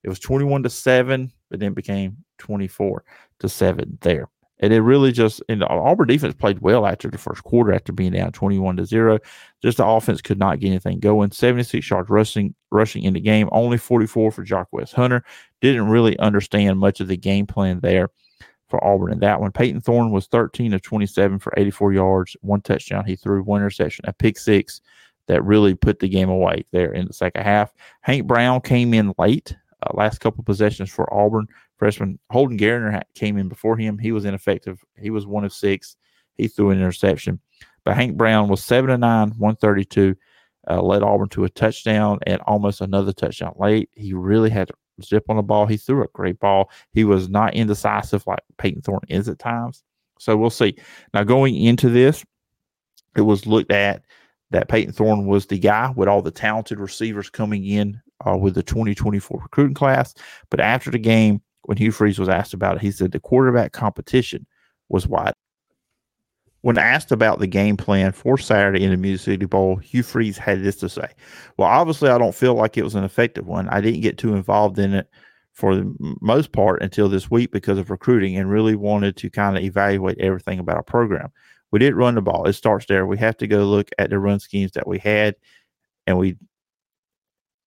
It 0.04 0.10
was 0.10 0.20
21 0.20 0.63
to 0.63 0.70
7, 0.70 1.32
but 1.50 1.60
then 1.60 1.74
became 1.74 2.18
24 2.38 3.04
to 3.39 3.50
7 3.50 3.98
there. 4.01 4.30
And 4.60 4.72
it 4.72 4.82
really 4.82 5.12
just, 5.12 5.42
and 5.50 5.62
the 5.62 5.68
Auburn 5.68 6.08
defense 6.08 6.34
played 6.34 6.60
well 6.60 6.86
after 6.86 7.10
the 7.10 7.18
first 7.18 7.44
quarter 7.44 7.74
after 7.74 7.92
being 7.92 8.13
down 8.13 8.32
21 8.32 8.77
to 8.77 8.86
0. 8.86 9.20
Just 9.62 9.77
the 9.77 9.86
offense 9.86 10.22
could 10.22 10.39
not 10.39 10.60
get 10.60 10.70
anything 10.70 11.00
going. 11.00 11.32
76 11.32 11.89
yards 11.89 12.10
rushing 12.10 12.56
rushing 12.72 13.04
in 13.04 13.13
the 13.13 13.20
game, 13.20 13.50
only 13.51 13.77
44 13.77 14.32
for 14.32 14.46
Jarquez 14.46 14.94
Hunter. 14.94 15.24
Didn't 15.62 15.89
really 15.89 16.18
understand 16.20 16.80
much 16.80 17.01
of 17.01 17.08
the 17.08 17.18
game 17.18 17.48
plan 17.48 17.80
there 17.82 18.10
for 18.67 18.84
Auburn 18.84 19.12
in 19.12 19.19
that 19.19 19.39
one. 19.39 19.51
Payton 19.51 19.81
Thorne 19.81 20.12
was 20.12 20.27
13 20.27 20.74
of 20.74 20.81
27 20.81 21.39
for 21.39 21.53
84 21.57 21.93
yards, 21.93 22.38
one 22.41 22.62
touchdown. 22.62 23.05
He 23.05 23.15
threw 23.15 23.43
one 23.43 23.62
interception, 23.62 24.05
a 24.07 24.13
pick 24.13 24.38
six 24.38 24.81
that 25.27 25.43
really 25.43 25.75
put 25.75 26.00
the 26.00 26.10
game 26.10 26.29
away 26.29 26.65
there 26.72 26.93
in 26.93 27.05
the 27.07 27.13
second 27.13 27.43
half. 27.43 27.74
Hank 28.01 28.27
Brown 28.27 28.62
came 28.62 28.93
in 28.93 29.13
late, 29.17 29.55
uh, 29.84 29.91
last 29.93 30.19
couple 30.19 30.43
possessions 30.43 30.89
for 30.89 31.12
Auburn. 31.13 31.48
Freshman 31.77 32.19
Holden 32.29 32.57
Geriner 32.57 33.01
came 33.15 33.38
in 33.38 33.50
before 33.50 33.77
him. 33.77 33.98
He 33.98 34.12
was 34.12 34.25
ineffective. 34.25 34.84
He 34.98 35.10
was 35.10 35.25
one 35.25 35.43
of 35.43 35.53
six. 35.53 35.98
He 36.36 36.48
threw 36.48 36.69
an 36.69 36.77
interception. 36.77 37.39
But 37.84 37.95
Hank 37.95 38.17
Brown 38.17 38.48
was 38.48 38.63
7 38.63 38.89
to 38.89 38.98
9, 38.98 39.29
132, 39.38 40.15
uh, 40.69 40.81
led 40.81 41.03
Auburn 41.03 41.29
to 41.29 41.43
a 41.43 41.50
touchdown 41.50 42.19
and 42.25 42.41
almost 42.41 42.81
another 42.81 43.13
touchdown 43.13 43.53
late. 43.57 43.89
He 43.93 44.13
really 44.13 44.50
had 44.50 44.72
zip 45.03 45.25
on 45.29 45.37
the 45.37 45.43
ball. 45.43 45.65
He 45.65 45.77
threw 45.77 46.03
a 46.03 46.07
great 46.13 46.39
ball. 46.39 46.69
He 46.91 47.03
was 47.03 47.29
not 47.29 47.53
indecisive 47.53 48.25
like 48.27 48.39
Payton 48.57 48.81
Thorne 48.81 49.01
is 49.09 49.29
at 49.29 49.39
times. 49.39 49.83
So 50.19 50.37
we'll 50.37 50.49
see. 50.49 50.75
Now 51.13 51.23
going 51.23 51.55
into 51.55 51.89
this, 51.89 52.23
it 53.15 53.21
was 53.21 53.45
looked 53.45 53.71
at 53.71 54.03
that 54.51 54.69
Payton 54.69 54.93
Thorne 54.93 55.25
was 55.25 55.47
the 55.47 55.59
guy 55.59 55.91
with 55.95 56.07
all 56.07 56.21
the 56.21 56.31
talented 56.31 56.79
receivers 56.79 57.29
coming 57.29 57.65
in 57.65 57.99
uh, 58.25 58.37
with 58.37 58.55
the 58.55 58.63
2024 58.63 59.41
recruiting 59.41 59.73
class. 59.73 60.13
But 60.49 60.59
after 60.59 60.91
the 60.91 60.99
game, 60.99 61.41
when 61.63 61.77
Hugh 61.77 61.91
Freeze 61.91 62.19
was 62.19 62.29
asked 62.29 62.53
about 62.53 62.75
it, 62.75 62.81
he 62.81 62.91
said 62.91 63.11
the 63.11 63.19
quarterback 63.19 63.71
competition 63.73 64.45
was 64.89 65.07
wide. 65.07 65.33
When 66.65 66.79
asked 66.79 67.12
about 67.12 67.38
the 67.38 67.45
game 67.45 67.77
plan 67.77 68.12
for 68.12 68.39
Saturday 68.39 68.84
in 68.84 68.89
the 68.89 68.98
Music 68.98 69.24
City 69.24 69.45
Bowl, 69.45 69.75
Hugh 69.75 70.01
Freeze 70.01 70.36
had 70.36 70.63
this 70.63 70.77
to 70.77 70.89
say. 70.89 71.07
Well, 71.57 71.67
obviously, 71.67 72.10
I 72.10 72.17
don't 72.17 72.34
feel 72.34 72.55
like 72.55 72.75
it 72.75 72.84
was 72.84 72.95
an 72.95 73.03
effective 73.03 73.45
one. 73.45 73.69
I 73.69 73.81
didn't 73.81 74.01
get 74.01 74.17
too 74.17 74.34
involved 74.34 74.79
in 74.79 74.95
it 74.95 75.07
for 75.53 75.75
the 75.75 75.95
most 76.22 76.53
part 76.53 76.81
until 76.81 77.07
this 77.07 77.29
week 77.29 77.51
because 77.51 77.77
of 77.77 77.91
recruiting 77.91 78.36
and 78.36 78.50
really 78.50 78.74
wanted 78.74 79.15
to 79.17 79.29
kind 79.29 79.55
of 79.55 79.63
evaluate 79.63 80.17
everything 80.17 80.57
about 80.57 80.77
our 80.77 80.81
program. 80.81 81.31
We 81.69 81.77
did 81.77 81.93
run 81.93 82.15
the 82.15 82.24
ball. 82.24 82.48
It 82.48 82.53
starts 82.53 82.88
there. 82.88 83.05
We 83.05 83.19
have 83.19 83.38
to 83.38 83.48
go 83.48 83.65
look 83.65 83.91
at 84.00 84.10
the 84.10 84.17
run 84.17 84.39
schemes 84.39 84.72
that 84.72 84.88
we 84.88 84.98
had 84.98 85.36
and 86.07 86.17
we 86.17 86.36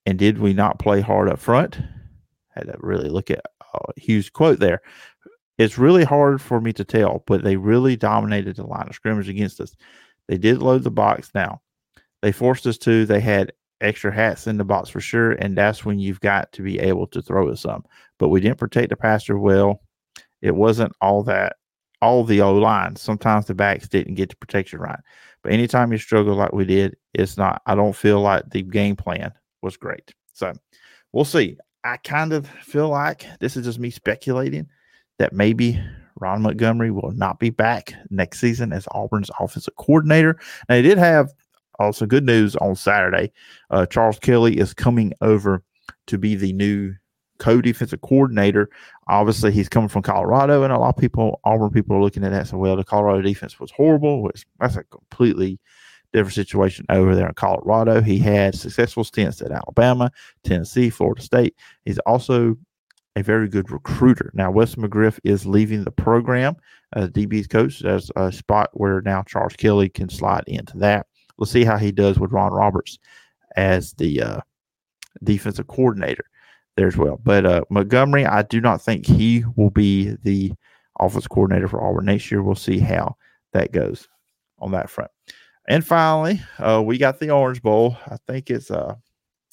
and 0.07 0.19
did 0.19 0.39
we 0.39 0.55
not 0.55 0.81
play 0.81 1.03
hard 1.03 1.29
up 1.29 1.39
front? 1.39 1.79
Had 2.49 2.67
to 2.67 2.75
really 2.81 3.11
look 3.11 3.31
at 3.31 3.43
uh, 3.73 3.93
a 3.97 4.01
huge 4.01 4.33
quote 4.33 4.59
there. 4.59 4.83
It's 5.59 5.79
really 5.79 6.05
hard 6.05 6.41
for 6.41 6.61
me 6.61 6.73
to 6.75 6.85
tell, 6.85 7.25
but 7.27 7.43
they 7.43 7.57
really 7.57 7.97
dominated 7.97 8.57
the 8.57 8.65
line 8.65 8.87
of 8.89 8.95
scrimmage 8.95 9.29
against 9.29 9.61
us. 9.61 9.75
They 10.29 10.39
did 10.39 10.63
load 10.63 10.85
the 10.85 10.91
box 10.91 11.31
now. 11.35 11.61
They 12.23 12.33
forced 12.33 12.67
us 12.67 12.79
to. 12.79 13.05
They 13.05 13.21
had 13.21 13.53
extra 13.81 14.13
hats 14.13 14.47
in 14.47 14.57
the 14.57 14.65
box 14.65 14.89
for 14.89 15.01
sure, 15.01 15.33
and 15.33 15.57
that's 15.57 15.85
when 15.85 15.99
you've 15.99 16.21
got 16.21 16.53
to 16.53 16.63
be 16.63 16.79
able 16.79 17.07
to 17.09 17.23
throw 17.23 17.49
it 17.49 17.57
some. 17.57 17.85
But 18.19 18.29
we 18.29 18.41
didn't 18.41 18.59
protect 18.59 18.91
the 18.91 18.97
passer 18.97 19.39
well. 19.39 19.83
It 20.43 20.55
wasn't 20.55 20.93
all 21.01 21.23
that 21.25 21.57
all 22.01 22.25
the 22.25 22.41
O 22.41 22.55
line. 22.55 22.97
Sometimes 22.97 23.47
the 23.47 23.55
backs 23.55 23.89
didn't 23.89 24.15
get 24.15 24.31
the 24.31 24.37
protection 24.37 24.79
right. 24.79 25.01
But 25.43 25.53
anytime 25.53 25.93
you 25.93 25.99
struggle 25.99 26.35
like 26.35 26.53
we 26.53 26.65
did, 26.65 26.97
it's 27.15 27.37
not. 27.37 27.63
I 27.67 27.75
don't 27.75 27.97
feel 27.97 28.21
like 28.21 28.49
the 28.51 28.63
game 28.63 28.97
plan 28.97 29.33
was 29.63 29.77
great. 29.77 30.15
So 30.33 30.53
we'll 31.13 31.25
see. 31.25 31.57
I 31.85 31.97
kind 31.99 32.33
of 32.33 32.49
feel 32.49 32.89
like 32.89 33.27
this 33.41 33.57
is 33.57 33.65
just 33.65 33.79
me 33.79 33.91
speculating 33.91 34.69
that 35.19 35.33
maybe 35.33 35.83
Ron 36.21 36.43
Montgomery 36.43 36.91
will 36.91 37.13
not 37.13 37.39
be 37.39 37.51
back 37.51 37.95
next 38.11 38.41
season 38.41 38.73
as 38.73 38.89
Auburn's 38.93 39.31
offensive 39.39 39.77
coordinator. 39.77 40.39
Now, 40.69 40.77
he 40.77 40.83
did 40.83 40.99
have 40.99 41.33
also 41.79 42.07
good 42.07 42.25
news 42.25 42.57
on 42.57 42.75
Saturday. 42.75 43.33
Uh, 43.71 43.87
Charles 43.87 44.19
Kelly 44.19 44.59
is 44.59 44.75
coming 44.75 45.13
over 45.21 45.63
to 46.09 46.19
be 46.19 46.35
the 46.35 46.53
new 46.53 46.95
co-defensive 47.39 48.01
coordinator. 48.01 48.69
Obviously, 49.07 49.53
he's 49.53 49.69
coming 49.69 49.89
from 49.89 50.03
Colorado, 50.03 50.65
and 50.65 50.73
a 50.73 50.79
lot 50.79 50.97
of 50.97 51.01
people, 51.01 51.41
Auburn 51.45 51.71
people, 51.71 51.97
are 51.97 52.03
looking 52.03 52.25
at 52.25 52.31
that. 52.31 52.41
and 52.41 52.49
So, 52.49 52.59
well, 52.59 52.77
the 52.77 52.85
Colorado 52.85 53.23
defense 53.23 53.61
was 53.61 53.71
horrible. 53.71 54.23
Which 54.23 54.45
that's 54.59 54.77
a 54.77 54.85
completely 54.85 55.61
different 56.13 56.35
situation 56.35 56.87
over 56.89 57.15
there 57.15 57.29
in 57.29 57.35
Colorado. 57.35 58.01
He 58.01 58.19
had 58.19 58.55
successful 58.55 59.05
stints 59.05 59.41
at 59.43 59.53
Alabama, 59.53 60.11
Tennessee, 60.43 60.91
Florida 60.91 61.23
State. 61.23 61.55
He's 61.85 61.99
also 62.01 62.57
a 63.19 63.23
very 63.23 63.49
good 63.49 63.71
recruiter. 63.71 64.31
Now, 64.33 64.51
Wes 64.51 64.77
McGriff 64.77 65.19
is 65.25 65.45
leaving 65.45 65.83
the 65.83 65.91
program 65.91 66.57
as 66.95 67.11
DB's 67.11 67.49
coach. 67.49 67.81
There's 67.81 68.11
a 68.17 68.31
spot 68.31 68.71
where 68.73 69.01
now 69.03 69.23
Charles 69.23 69.57
Kelly 69.57 69.89
can 69.89 70.09
slide 70.09 70.45
into 70.47 70.79
that. 70.79 71.07
We'll 71.37 71.47
see 71.47 71.65
how 71.65 71.77
he 71.77 71.91
does 71.91 72.19
with 72.19 72.33
Ron 72.33 72.53
Roberts 72.53 72.99
as 73.57 73.93
the 73.95 74.23
uh, 74.23 74.41
defensive 75.25 75.67
coordinator 75.67 76.25
there 76.77 76.87
as 76.87 76.97
well. 76.97 77.21
But 77.23 77.45
uh, 77.45 77.63
Montgomery, 77.71 78.25
I 78.25 78.43
do 78.43 78.61
not 78.61 78.83
think 78.83 79.05
he 79.05 79.45
will 79.57 79.71
be 79.71 80.17
the 80.23 80.53
office 81.01 81.27
coordinator 81.27 81.69
for 81.69 81.83
Auburn 81.83 82.07
next 82.07 82.31
year. 82.31 82.43
We'll 82.43 82.55
see 82.55 82.79
how 82.79 83.17
that 83.53 83.73
goes 83.73 84.09
on 84.61 84.71
that 84.73 84.91
front. 84.91 85.11
And 85.69 85.85
finally, 85.85 86.41
uh, 86.59 86.83
we 86.85 86.99
got 86.99 87.19
the 87.19 87.31
Orange 87.31 87.63
Bowl. 87.63 87.97
I 88.07 88.17
think 88.29 88.49
it's 88.49 88.71
uh, 88.71 88.95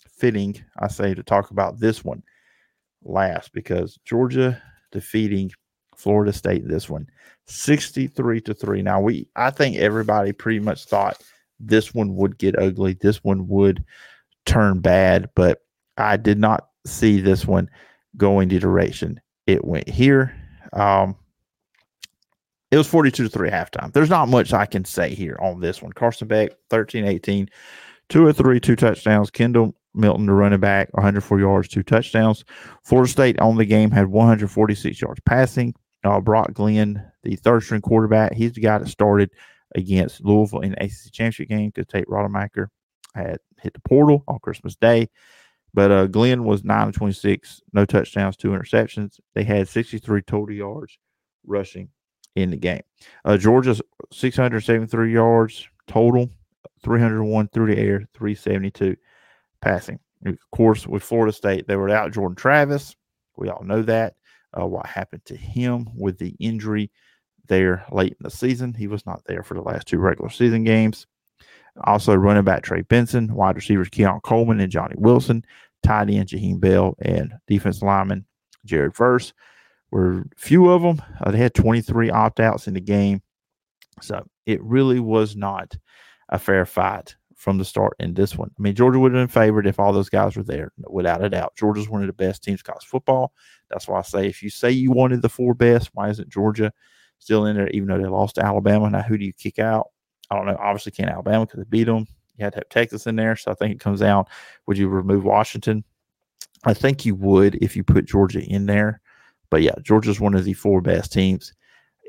fitting, 0.07 0.63
I 0.77 0.87
say, 0.87 1.13
to 1.15 1.23
talk 1.23 1.51
about 1.51 1.79
this 1.79 2.03
one 2.03 2.23
last 3.05 3.53
because 3.53 3.97
Georgia 4.05 4.61
defeating 4.91 5.51
Florida 5.95 6.33
State 6.33 6.67
this 6.67 6.89
one 6.89 7.07
63 7.45 8.41
to 8.41 8.53
3. 8.53 8.81
Now 8.81 8.99
we 8.99 9.27
I 9.35 9.51
think 9.51 9.77
everybody 9.77 10.31
pretty 10.31 10.59
much 10.59 10.85
thought 10.85 11.21
this 11.59 11.93
one 11.93 12.15
would 12.15 12.37
get 12.37 12.59
ugly. 12.59 12.93
This 12.93 13.23
one 13.23 13.47
would 13.47 13.83
turn 14.45 14.79
bad, 14.79 15.29
but 15.35 15.59
I 15.97 16.17
did 16.17 16.39
not 16.39 16.67
see 16.85 17.21
this 17.21 17.45
one 17.45 17.69
going 18.17 18.49
the 18.49 18.59
direction 18.59 19.19
it 19.47 19.63
went 19.63 19.87
here. 19.87 20.35
Um, 20.73 21.15
it 22.71 22.77
was 22.77 22.87
42 22.87 23.23
to 23.23 23.29
3 23.29 23.49
halftime. 23.49 23.93
There's 23.93 24.09
not 24.09 24.27
much 24.27 24.51
I 24.51 24.65
can 24.65 24.83
say 24.83 25.13
here 25.13 25.37
on 25.39 25.61
this 25.61 25.81
one. 25.81 25.93
Carson 25.93 26.27
Beck, 26.27 26.51
13 26.69 27.05
18, 27.05 27.49
two 28.09 28.25
or 28.25 28.33
three, 28.33 28.59
two 28.59 28.75
touchdowns. 28.75 29.29
Kendall 29.29 29.75
Milton, 29.95 30.25
the 30.25 30.33
running 30.33 30.59
back, 30.59 30.89
104 30.91 31.39
yards, 31.39 31.67
two 31.67 31.83
touchdowns. 31.83 32.43
Florida 32.83 33.09
State 33.09 33.39
on 33.39 33.57
the 33.57 33.65
game 33.65 33.91
had 33.91 34.07
146 34.07 35.01
yards 35.01 35.21
passing. 35.25 35.73
Uh, 36.03 36.19
Brock 36.19 36.53
Glenn, 36.53 37.03
the 37.23 37.35
third 37.35 37.63
string 37.63 37.81
quarterback, 37.81 38.33
he's 38.33 38.53
the 38.53 38.61
guy 38.61 38.77
that 38.77 38.87
started 38.87 39.31
against 39.73 40.23
Louisville 40.23 40.61
in 40.61 40.71
the 40.71 40.83
ACC 40.83 41.11
championship 41.11 41.49
game 41.49 41.71
because 41.73 41.87
Tate 41.87 42.07
Rodemaker 42.07 42.67
had 43.15 43.39
hit 43.61 43.73
the 43.73 43.79
portal 43.81 44.23
on 44.27 44.39
Christmas 44.39 44.75
Day. 44.75 45.09
But 45.73 45.91
uh, 45.91 46.07
Glenn 46.07 46.45
was 46.45 46.63
9 46.63 46.89
of 46.89 46.95
26, 46.95 47.61
no 47.73 47.85
touchdowns, 47.85 48.37
two 48.37 48.49
interceptions. 48.49 49.19
They 49.33 49.43
had 49.43 49.67
63 49.67 50.21
total 50.21 50.55
yards 50.55 50.97
rushing 51.45 51.89
in 52.35 52.51
the 52.51 52.57
game. 52.57 52.81
Uh, 53.25 53.37
Georgia's 53.37 53.81
673 54.11 55.11
yards 55.11 55.67
total, 55.87 56.29
301 56.83 57.49
through 57.49 57.75
the 57.75 57.81
air, 57.81 58.07
372 58.13 58.95
passing. 59.65 59.99
Of 60.25 60.37
course, 60.51 60.87
with 60.87 61.03
Florida 61.03 61.33
State, 61.33 61.67
they 61.67 61.75
were 61.75 61.89
out 61.89 62.13
Jordan 62.13 62.35
Travis. 62.35 62.95
We 63.35 63.49
all 63.49 63.63
know 63.63 63.81
that. 63.81 64.15
Uh, 64.57 64.65
what 64.65 64.85
happened 64.85 65.25
to 65.25 65.35
him 65.35 65.89
with 65.97 66.17
the 66.17 66.35
injury 66.39 66.91
there 67.47 67.83
late 67.91 68.13
in 68.13 68.23
the 68.23 68.29
season? 68.29 68.73
He 68.73 68.87
was 68.87 69.05
not 69.05 69.23
there 69.25 69.43
for 69.43 69.55
the 69.55 69.61
last 69.61 69.87
two 69.87 69.97
regular 69.97 70.29
season 70.29 70.63
games. 70.63 71.07
Also, 71.83 72.15
running 72.15 72.45
back 72.45 72.63
Trey 72.63 72.81
Benson, 72.81 73.33
wide 73.33 73.55
receivers 73.55 73.89
Keon 73.89 74.21
Coleman 74.21 74.61
and 74.61 74.71
Johnny 74.71 74.95
Wilson, 74.97 75.43
tight 75.83 76.09
end 76.09 76.29
Jaheim 76.29 76.59
Bell, 76.59 76.95
and 76.99 77.33
defense 77.47 77.81
lineman 77.81 78.25
Jared 78.63 78.95
Verse 78.95 79.33
were 79.91 80.25
few 80.37 80.69
of 80.69 80.83
them. 80.83 81.01
Uh, 81.21 81.31
they 81.31 81.37
had 81.37 81.53
23 81.53 82.11
opt 82.11 82.39
outs 82.39 82.67
in 82.67 82.75
the 82.75 82.81
game. 82.81 83.21
So 84.01 84.25
it 84.45 84.63
really 84.63 84.99
was 84.99 85.35
not 85.35 85.75
a 86.29 86.39
fair 86.39 86.65
fight 86.65 87.15
from 87.35 87.57
the 87.57 87.65
start 87.65 87.93
in 87.99 88.13
this 88.13 88.35
one. 88.35 88.49
I 88.57 88.61
mean, 88.61 88.75
Georgia 88.75 88.99
would 88.99 89.13
have 89.13 89.21
been 89.21 89.27
favored 89.27 89.67
if 89.67 89.79
all 89.79 89.93
those 89.93 90.09
guys 90.09 90.35
were 90.35 90.43
there, 90.43 90.71
without 90.87 91.23
a 91.23 91.29
doubt. 91.29 91.55
Georgia's 91.55 91.89
one 91.89 92.01
of 92.01 92.07
the 92.07 92.13
best 92.13 92.43
teams 92.43 92.61
in 92.61 92.63
college 92.63 92.85
football. 92.85 93.33
That's 93.69 93.87
why 93.87 93.99
I 93.99 94.01
say 94.01 94.27
if 94.27 94.41
you 94.41 94.49
say 94.49 94.71
you 94.71 94.91
wanted 94.91 95.21
the 95.21 95.29
four 95.29 95.53
best, 95.53 95.89
why 95.93 96.09
isn't 96.09 96.29
Georgia 96.29 96.71
still 97.19 97.45
in 97.45 97.55
there, 97.55 97.69
even 97.69 97.87
though 97.87 97.97
they 97.97 98.07
lost 98.07 98.35
to 98.35 98.45
Alabama? 98.45 98.89
Now, 98.89 99.01
who 99.01 99.17
do 99.17 99.25
you 99.25 99.33
kick 99.33 99.59
out? 99.59 99.89
I 100.29 100.35
don't 100.35 100.45
know. 100.45 100.57
Obviously, 100.59 100.91
can't 100.91 101.09
Alabama 101.09 101.45
because 101.45 101.59
they 101.59 101.69
beat 101.69 101.83
them. 101.83 102.07
You 102.37 102.43
had 102.43 102.53
to 102.53 102.59
have 102.59 102.69
Texas 102.69 103.07
in 103.07 103.15
there. 103.15 103.35
So 103.35 103.51
I 103.51 103.53
think 103.53 103.73
it 103.73 103.79
comes 103.79 104.01
out 104.01 104.29
would 104.65 104.77
you 104.77 104.87
remove 104.87 105.23
Washington? 105.23 105.83
I 106.63 106.73
think 106.73 107.05
you 107.05 107.15
would 107.15 107.55
if 107.55 107.75
you 107.75 107.83
put 107.83 108.05
Georgia 108.05 108.41
in 108.41 108.65
there. 108.65 109.01
But 109.49 109.61
yeah, 109.61 109.75
Georgia's 109.83 110.19
one 110.19 110.33
of 110.33 110.43
the 110.43 110.53
four 110.53 110.81
best 110.81 111.13
teams 111.13 111.53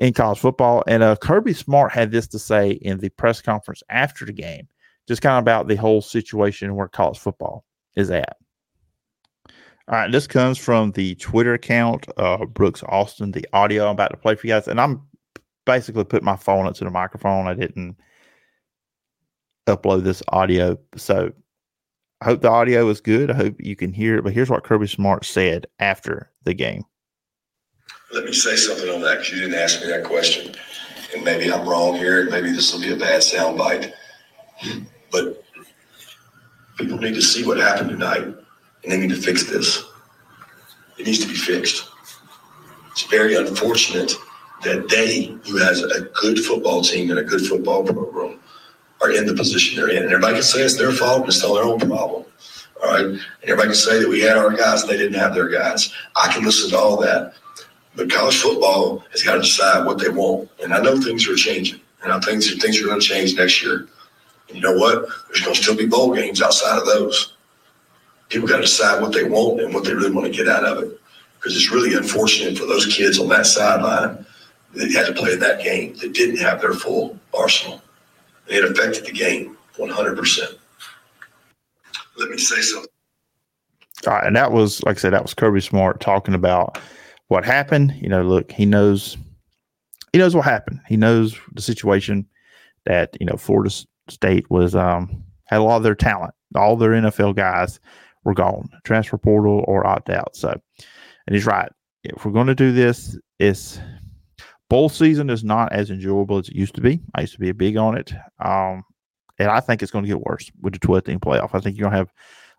in 0.01 0.13
college 0.13 0.39
football. 0.39 0.83
And 0.87 1.03
uh, 1.03 1.15
Kirby 1.15 1.53
Smart 1.53 1.91
had 1.91 2.11
this 2.11 2.27
to 2.29 2.39
say 2.39 2.71
in 2.71 2.97
the 2.97 3.09
press 3.09 3.41
conference 3.41 3.83
after 3.89 4.25
the 4.25 4.33
game, 4.33 4.67
just 5.07 5.21
kind 5.21 5.37
of 5.37 5.41
about 5.41 5.67
the 5.67 5.75
whole 5.75 6.01
situation 6.01 6.75
where 6.75 6.87
college 6.87 7.19
football 7.19 7.63
is 7.95 8.11
at. 8.11 8.37
All 9.89 9.97
right, 9.97 10.11
this 10.11 10.27
comes 10.27 10.57
from 10.57 10.91
the 10.91 11.15
Twitter 11.15 11.53
account, 11.53 12.07
uh, 12.17 12.45
Brooks 12.45 12.83
Austin. 12.89 13.31
The 13.31 13.47
audio 13.53 13.85
I'm 13.85 13.91
about 13.91 14.11
to 14.11 14.17
play 14.17 14.35
for 14.35 14.45
you 14.45 14.53
guys, 14.53 14.67
and 14.67 14.81
I'm 14.81 15.01
basically 15.65 16.03
put 16.03 16.23
my 16.23 16.35
phone 16.35 16.67
into 16.67 16.83
the 16.83 16.91
microphone. 16.91 17.47
I 17.47 17.53
didn't 17.53 17.95
upload 19.65 20.03
this 20.03 20.21
audio, 20.27 20.77
so 20.97 21.31
I 22.19 22.25
hope 22.25 22.41
the 22.41 22.49
audio 22.49 22.89
is 22.89 22.99
good. 22.99 23.31
I 23.31 23.35
hope 23.35 23.55
you 23.59 23.77
can 23.77 23.93
hear 23.93 24.17
it. 24.17 24.23
But 24.25 24.33
here's 24.33 24.49
what 24.49 24.65
Kirby 24.65 24.87
Smart 24.87 25.23
said 25.23 25.67
after 25.79 26.31
the 26.43 26.53
game. 26.53 26.83
Let 28.11 28.25
me 28.25 28.33
say 28.33 28.57
something 28.57 28.89
on 28.89 29.01
that 29.01 29.19
because 29.19 29.31
you 29.31 29.39
didn't 29.39 29.55
ask 29.55 29.81
me 29.81 29.87
that 29.87 30.03
question. 30.03 30.53
And 31.15 31.23
maybe 31.23 31.51
I'm 31.51 31.67
wrong 31.67 31.95
here, 31.95 32.21
and 32.21 32.29
maybe 32.29 32.51
this 32.51 32.73
will 32.73 32.81
be 32.81 32.91
a 32.91 32.97
bad 32.97 33.21
soundbite. 33.21 33.93
But 35.11 35.43
people 36.77 36.97
need 36.97 37.15
to 37.15 37.21
see 37.21 37.45
what 37.45 37.57
happened 37.57 37.89
tonight, 37.89 38.23
and 38.23 38.35
they 38.83 38.97
need 38.97 39.09
to 39.09 39.21
fix 39.21 39.45
this. 39.49 39.83
It 40.97 41.05
needs 41.05 41.19
to 41.19 41.27
be 41.27 41.35
fixed. 41.35 41.89
It's 42.91 43.03
very 43.03 43.35
unfortunate 43.35 44.13
that 44.63 44.89
they, 44.89 45.25
who 45.49 45.57
has 45.57 45.83
a 45.83 46.01
good 46.19 46.39
football 46.39 46.81
team 46.81 47.11
and 47.11 47.19
a 47.19 47.23
good 47.23 47.41
football 47.41 47.83
program, 47.83 48.39
are 49.01 49.11
in 49.11 49.25
the 49.25 49.33
position 49.33 49.77
they're 49.77 49.89
in. 49.89 50.03
And 50.03 50.11
everybody 50.11 50.35
can 50.35 50.43
say 50.43 50.61
it's 50.61 50.77
their 50.77 50.91
fault 50.91 51.19
and 51.19 51.27
it's 51.27 51.37
still 51.37 51.53
their 51.53 51.63
own 51.63 51.79
problem. 51.79 52.25
All 52.83 52.91
right. 52.91 53.05
And 53.05 53.21
everybody 53.43 53.69
can 53.69 53.75
say 53.75 53.99
that 53.99 54.09
we 54.09 54.21
had 54.21 54.37
our 54.37 54.49
guys 54.49 54.81
and 54.81 54.91
they 54.91 54.97
didn't 54.97 55.19
have 55.19 55.35
their 55.35 55.49
guys. 55.49 55.93
I 56.15 56.31
can 56.31 56.43
listen 56.43 56.71
to 56.71 56.77
all 56.77 56.97
that. 57.01 57.33
But 57.95 58.11
college 58.11 58.37
football 58.37 59.03
has 59.11 59.23
got 59.23 59.35
to 59.35 59.41
decide 59.41 59.85
what 59.85 59.99
they 59.99 60.09
want. 60.09 60.49
And 60.63 60.73
I 60.73 60.81
know 60.81 60.99
things 60.99 61.27
are 61.27 61.35
changing. 61.35 61.81
And 62.03 62.11
I 62.11 62.19
think 62.19 62.43
things 62.43 62.81
are 62.81 62.85
going 62.85 62.99
to 62.99 63.05
change 63.05 63.35
next 63.35 63.63
year. 63.63 63.87
You 64.49 64.61
know 64.61 64.73
what? 64.73 65.07
There's 65.27 65.41
going 65.41 65.55
to 65.55 65.61
still 65.61 65.75
be 65.75 65.85
bowl 65.85 66.13
games 66.13 66.41
outside 66.41 66.77
of 66.77 66.85
those. 66.85 67.33
People 68.29 68.47
got 68.47 68.57
to 68.57 68.63
decide 68.63 69.01
what 69.01 69.13
they 69.13 69.23
want 69.23 69.61
and 69.61 69.73
what 69.73 69.83
they 69.83 69.93
really 69.93 70.11
want 70.11 70.27
to 70.27 70.31
get 70.31 70.47
out 70.47 70.65
of 70.65 70.83
it. 70.83 70.99
Because 71.35 71.55
it's 71.55 71.71
really 71.71 71.95
unfortunate 71.95 72.57
for 72.57 72.65
those 72.65 72.85
kids 72.85 73.19
on 73.19 73.29
that 73.29 73.45
sideline 73.45 74.25
that 74.73 74.91
had 74.91 75.05
to 75.07 75.13
play 75.13 75.33
in 75.33 75.39
that 75.39 75.63
game 75.63 75.95
that 75.97 76.13
didn't 76.13 76.37
have 76.37 76.61
their 76.61 76.73
full 76.73 77.17
arsenal. 77.33 77.81
It 78.47 78.63
affected 78.63 79.05
the 79.05 79.11
game 79.11 79.57
100%. 79.77 80.39
Let 82.17 82.29
me 82.29 82.37
say 82.37 82.61
something. 82.61 82.89
All 84.05 84.13
right, 84.13 84.25
and 84.25 84.35
that 84.35 84.51
was, 84.51 84.83
like 84.83 84.97
I 84.97 84.99
said, 84.99 85.13
that 85.13 85.23
was 85.23 85.33
Kirby 85.33 85.61
Smart 85.61 85.99
talking 85.99 86.33
about 86.33 86.79
what 87.27 87.45
happened. 87.45 87.93
You 87.99 88.09
know, 88.09 88.23
look, 88.23 88.51
he 88.51 88.65
knows, 88.65 89.17
he 90.13 90.19
knows 90.19 90.35
what 90.35 90.45
happened. 90.45 90.79
He 90.87 90.97
knows 90.97 91.37
the 91.53 91.61
situation 91.61 92.27
that 92.85 93.17
you 93.19 93.25
know 93.25 93.37
Florida 93.37 93.69
State 94.09 94.49
was 94.49 94.75
um 94.75 95.23
had 95.45 95.59
a 95.59 95.63
lot 95.63 95.77
of 95.77 95.83
their 95.83 95.95
talent. 95.95 96.33
All 96.55 96.75
their 96.75 96.91
NFL 96.91 97.35
guys 97.35 97.79
were 98.23 98.33
gone, 98.33 98.69
transfer 98.83 99.17
portal 99.17 99.63
or 99.67 99.87
opt 99.87 100.09
out. 100.09 100.35
So, 100.35 100.49
and 100.49 101.35
he's 101.35 101.45
right. 101.45 101.71
If 102.03 102.25
we're 102.25 102.31
going 102.31 102.47
to 102.47 102.55
do 102.55 102.71
this, 102.71 103.17
it's 103.39 103.79
bowl 104.69 104.89
season 104.89 105.29
is 105.29 105.43
not 105.43 105.71
as 105.71 105.89
enjoyable 105.89 106.37
as 106.37 106.49
it 106.49 106.55
used 106.55 106.75
to 106.75 106.81
be. 106.81 107.01
I 107.15 107.21
used 107.21 107.33
to 107.33 107.39
be 107.39 107.49
a 107.49 107.53
big 107.53 107.77
on 107.77 107.97
it. 107.97 108.13
Um, 108.43 108.83
and 109.39 109.49
I 109.49 109.59
think 109.59 109.81
it's 109.81 109.91
going 109.91 110.03
to 110.03 110.09
get 110.09 110.21
worse 110.21 110.51
with 110.61 110.73
the 110.73 110.79
12 110.79 111.05
team 111.05 111.19
playoff. 111.19 111.51
I 111.53 111.59
think 111.59 111.77
you're 111.77 111.89
going 111.89 111.93
to 111.93 111.97
have 111.97 112.13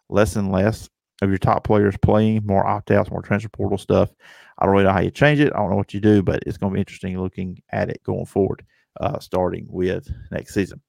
less 0.08 0.36
and 0.36 0.50
less 0.50 0.88
of 1.20 1.28
your 1.28 1.38
top 1.38 1.64
players 1.64 1.96
playing, 2.00 2.46
more 2.46 2.66
opt 2.66 2.90
outs, 2.90 3.10
more 3.10 3.22
transfer 3.22 3.48
portal 3.48 3.78
stuff. 3.78 4.10
I 4.58 4.64
don't 4.64 4.72
really 4.72 4.84
know 4.84 4.92
how 4.92 5.00
you 5.00 5.10
change 5.10 5.40
it. 5.40 5.52
I 5.54 5.58
don't 5.58 5.70
know 5.70 5.76
what 5.76 5.92
you 5.92 6.00
do, 6.00 6.22
but 6.22 6.42
it's 6.46 6.56
going 6.56 6.72
to 6.72 6.74
be 6.74 6.80
interesting 6.80 7.20
looking 7.20 7.60
at 7.70 7.90
it 7.90 8.02
going 8.04 8.26
forward, 8.26 8.64
uh, 9.00 9.18
starting 9.18 9.66
with 9.68 10.08
next 10.30 10.54
season. 10.54 10.80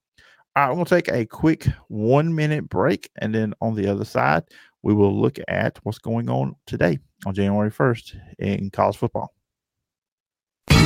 All 0.56 0.68
right, 0.68 0.76
we'll 0.76 0.84
take 0.84 1.08
a 1.08 1.24
quick 1.26 1.66
one 1.88 2.34
minute 2.34 2.68
break. 2.68 3.08
And 3.18 3.34
then 3.34 3.54
on 3.60 3.74
the 3.74 3.86
other 3.86 4.04
side, 4.04 4.44
we 4.82 4.94
will 4.94 5.18
look 5.18 5.38
at 5.48 5.78
what's 5.84 5.98
going 5.98 6.28
on 6.28 6.56
today 6.66 6.98
on 7.24 7.34
January 7.34 7.70
1st 7.70 8.16
in 8.38 8.70
college 8.70 8.96
football. 8.96 9.32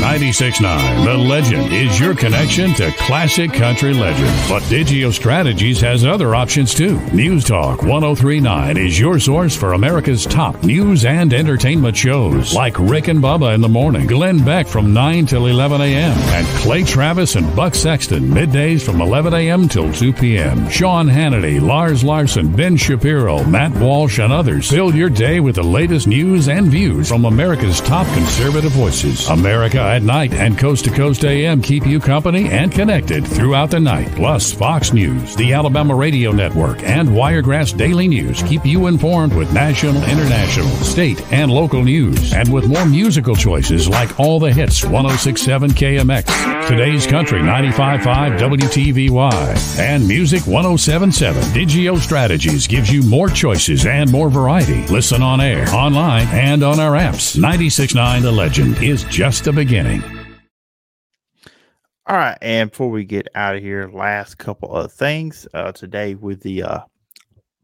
96.9 0.04 1.04
The 1.06 1.16
Legend 1.16 1.72
is 1.72 1.98
your 1.98 2.14
connection 2.14 2.74
to 2.74 2.92
classic 2.98 3.54
country 3.54 3.94
legends. 3.94 4.48
But 4.50 4.62
Digio 4.64 5.10
Strategies 5.10 5.80
has 5.80 6.04
other 6.04 6.34
options 6.34 6.74
too. 6.74 7.00
News 7.12 7.42
Talk 7.42 7.82
1039 7.82 8.76
is 8.76 9.00
your 9.00 9.18
source 9.18 9.56
for 9.56 9.72
America's 9.72 10.26
top 10.26 10.62
news 10.62 11.06
and 11.06 11.32
entertainment 11.32 11.96
shows 11.96 12.52
like 12.54 12.78
Rick 12.78 13.08
and 13.08 13.20
Bubba 13.22 13.54
in 13.54 13.62
the 13.62 13.68
morning, 13.68 14.06
Glenn 14.06 14.44
Beck 14.44 14.66
from 14.66 14.92
9 14.92 15.24
till 15.24 15.46
11 15.46 15.80
a.m., 15.80 16.18
and 16.18 16.46
Clay 16.58 16.84
Travis 16.84 17.36
and 17.36 17.56
Buck 17.56 17.74
Sexton 17.74 18.24
middays 18.24 18.82
from 18.82 19.00
11 19.00 19.32
a.m. 19.32 19.68
till 19.70 19.90
2 19.90 20.12
p.m. 20.12 20.68
Sean 20.68 21.08
Hannity, 21.08 21.62
Lars 21.62 22.04
Larson, 22.04 22.54
Ben 22.54 22.76
Shapiro, 22.76 23.42
Matt 23.44 23.72
Walsh, 23.78 24.18
and 24.18 24.34
others 24.34 24.68
fill 24.68 24.94
your 24.94 25.08
day 25.08 25.40
with 25.40 25.54
the 25.54 25.62
latest 25.62 26.06
news 26.06 26.46
and 26.46 26.66
views 26.66 27.08
from 27.08 27.24
America's 27.24 27.80
top 27.80 28.06
conservative 28.14 28.72
voices. 28.72 29.26
America 29.30 29.73
at 29.80 30.02
night 30.02 30.32
and 30.32 30.58
Coast 30.58 30.84
to 30.84 30.90
Coast 30.90 31.24
AM 31.24 31.62
keep 31.62 31.86
you 31.86 31.98
company 31.98 32.48
and 32.48 32.70
connected 32.70 33.26
throughout 33.26 33.70
the 33.70 33.80
night. 33.80 34.08
Plus, 34.14 34.52
Fox 34.52 34.92
News, 34.92 35.34
the 35.36 35.52
Alabama 35.52 35.94
Radio 35.94 36.30
Network, 36.32 36.82
and 36.82 37.14
Wiregrass 37.14 37.72
Daily 37.72 38.06
News 38.06 38.42
keep 38.42 38.64
you 38.64 38.86
informed 38.86 39.34
with 39.34 39.52
national, 39.52 39.96
international, 40.04 40.68
state, 40.68 41.20
and 41.32 41.50
local 41.50 41.82
news. 41.82 42.32
And 42.32 42.52
with 42.52 42.66
more 42.66 42.84
musical 42.84 43.34
choices 43.34 43.88
like 43.88 44.20
All 44.20 44.38
the 44.38 44.52
Hits 44.52 44.84
1067 44.84 45.70
KMX, 45.70 46.68
Today's 46.68 47.06
Country 47.06 47.42
955 47.42 48.32
WTVY, 48.40 49.78
and 49.78 50.06
Music 50.06 50.46
1077. 50.46 51.42
Digio 51.54 51.98
Strategies 51.98 52.66
gives 52.66 52.92
you 52.92 53.02
more 53.02 53.28
choices 53.28 53.86
and 53.86 54.10
more 54.12 54.28
variety. 54.28 54.86
Listen 54.88 55.22
on 55.22 55.40
air, 55.40 55.66
online, 55.70 56.26
and 56.28 56.62
on 56.62 56.78
our 56.78 56.92
apps. 56.92 57.36
969 57.36 58.22
The 58.22 58.32
Legend 58.32 58.82
is 58.82 59.04
just 59.04 59.46
a 59.46 59.52
beginning. 59.54 60.02
All 62.06 62.16
right, 62.16 62.36
and 62.42 62.70
before 62.70 62.90
we 62.90 63.04
get 63.04 63.28
out 63.34 63.56
of 63.56 63.62
here, 63.62 63.88
last 63.88 64.36
couple 64.36 64.74
of 64.74 64.92
things 64.92 65.46
uh, 65.54 65.72
today 65.72 66.14
with 66.16 66.42
the 66.42 66.62
uh, 66.62 66.80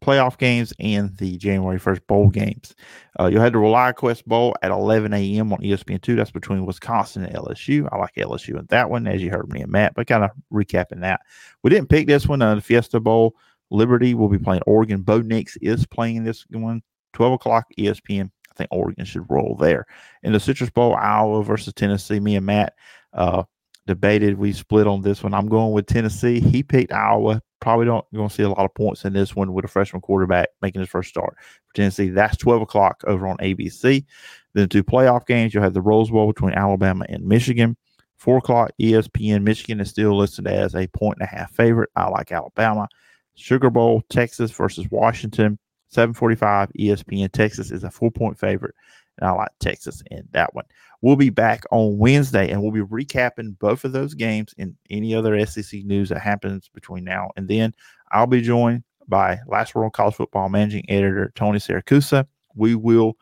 playoff 0.01 0.39
games 0.39 0.73
and 0.81 1.17
the 1.19 1.37
January 1.37 1.79
1st 1.79 2.07
bowl 2.07 2.29
games. 2.29 2.75
Uh, 3.19 3.27
you'll 3.27 3.43
have 3.43 3.53
the 3.53 3.59
ReliaQuest 3.59 4.25
Bowl 4.25 4.55
at 4.63 4.71
11 4.71 5.13
a.m. 5.13 5.53
on 5.53 5.59
ESPN2. 5.59 6.17
That's 6.17 6.31
between 6.31 6.65
Wisconsin 6.65 7.25
and 7.25 7.35
LSU. 7.35 7.89
I 7.93 7.99
like 7.99 8.15
LSU 8.15 8.59
in 8.59 8.67
that 8.71 8.89
one, 8.89 9.07
as 9.07 9.23
you 9.23 9.31
heard 9.31 9.53
me 9.53 9.61
and 9.61 9.71
Matt, 9.71 9.95
but 9.95 10.07
kind 10.07 10.25
of 10.25 10.31
recapping 10.53 11.01
that. 11.01 11.21
We 11.63 11.71
didn't 11.71 11.89
pick 11.89 12.07
this 12.07 12.27
one, 12.27 12.41
uh, 12.41 12.55
the 12.55 12.61
Fiesta 12.63 13.01
Bowl. 13.01 13.37
Liberty 13.71 14.15
will 14.15 14.29
be 14.29 14.39
playing 14.39 14.63
Oregon. 14.67 15.03
Bo 15.03 15.21
Nix 15.21 15.57
is 15.59 15.87
playing 15.87 16.25
this 16.25 16.45
one, 16.51 16.83
12 17.13 17.35
o'clock 17.35 17.67
ESPN. 17.79 18.31
Think 18.61 18.73
Oregon 18.73 19.07
should 19.07 19.31
roll 19.31 19.57
there. 19.59 19.87
In 20.23 20.35
the 20.35 20.41
Citrus 20.41 20.69
Bowl, 20.69 20.95
Iowa 20.95 21.43
versus 21.43 21.73
Tennessee, 21.73 22.21
me 22.21 22.37
and 22.37 22.45
Matt 22.45 22.75
uh, 23.15 23.45
debated. 23.87 24.37
We 24.37 24.53
split 24.53 24.87
on 24.87 25.01
this 25.01 25.23
one. 25.23 25.33
I'm 25.33 25.49
going 25.49 25.73
with 25.73 25.87
Tennessee. 25.87 26.41
He 26.41 26.63
picked 26.63 26.93
Iowa. 26.93 27.41
Probably 27.61 27.87
don't 27.87 28.05
going 28.13 28.29
to 28.29 28.35
see 28.35 28.43
a 28.43 28.51
lot 28.51 28.67
of 28.67 28.75
points 28.75 29.07
in 29.07 29.15
this 29.15 29.35
one 29.35 29.55
with 29.55 29.65
a 29.65 29.69
freshman 29.69 30.03
quarterback 30.03 30.51
making 30.61 30.81
his 30.81 30.91
first 30.91 31.09
start 31.09 31.37
for 31.39 31.75
Tennessee. 31.75 32.11
That's 32.11 32.37
12 32.37 32.61
o'clock 32.61 33.03
over 33.07 33.27
on 33.27 33.39
ABC. 33.39 34.05
Then 34.53 34.69
two 34.69 34.85
playoff 34.85 35.27
games. 35.27 35.55
You'll 35.55 35.63
have 35.63 35.73
the 35.73 35.81
Rose 35.81 36.11
Bowl 36.11 36.27
between 36.27 36.53
Alabama 36.53 37.07
and 37.09 37.25
Michigan. 37.25 37.79
Four 38.19 38.39
o'clock 38.39 38.73
ESPN. 38.79 39.43
Michigan 39.43 39.81
is 39.81 39.89
still 39.89 40.19
listed 40.19 40.47
as 40.47 40.75
a 40.75 40.87
point 40.89 41.17
and 41.19 41.27
a 41.27 41.35
half 41.35 41.51
favorite. 41.55 41.89
I 41.97 42.09
like 42.11 42.31
Alabama. 42.31 42.89
Sugar 43.37 43.71
Bowl, 43.71 44.03
Texas 44.11 44.51
versus 44.51 44.87
Washington. 44.91 45.59
745 45.91 46.71
ESPN. 46.79 47.31
Texas 47.33 47.71
is 47.71 47.85
a 47.85 47.91
four 47.91 48.11
point 48.11 48.39
favorite. 48.39 48.75
And 49.19 49.29
I 49.29 49.33
like 49.33 49.51
Texas 49.61 50.03
in 50.11 50.27
that 50.33 50.55
one. 50.55 50.65
We'll 51.03 51.17
be 51.17 51.31
back 51.31 51.65
on 51.71 51.99
Wednesday 51.99 52.51
and 52.51 52.63
we'll 52.63 52.73
be 52.73 52.81
recapping 52.81 53.59
both 53.59 53.85
of 53.85 53.93
those 53.93 54.15
games 54.15 54.55
and 54.59 54.75
any 54.89 55.15
other 55.15 55.45
SEC 55.47 55.85
news 55.85 56.09
that 56.09 56.21
happens 56.21 56.71
between 56.73 57.05
now 57.05 57.31
and 57.37 57.49
then. 57.49 57.75
I'll 58.13 58.27
be 58.27 58.41
joined 58.41 58.83
by 59.09 59.39
Last 59.47 59.75
Word 59.75 59.85
on 59.85 59.91
College 59.91 60.15
Football 60.15 60.49
Managing 60.49 60.85
Editor 60.89 61.33
Tony 61.35 61.59
Saracusa. 61.59 62.27
We 62.55 62.75
will 62.75 63.17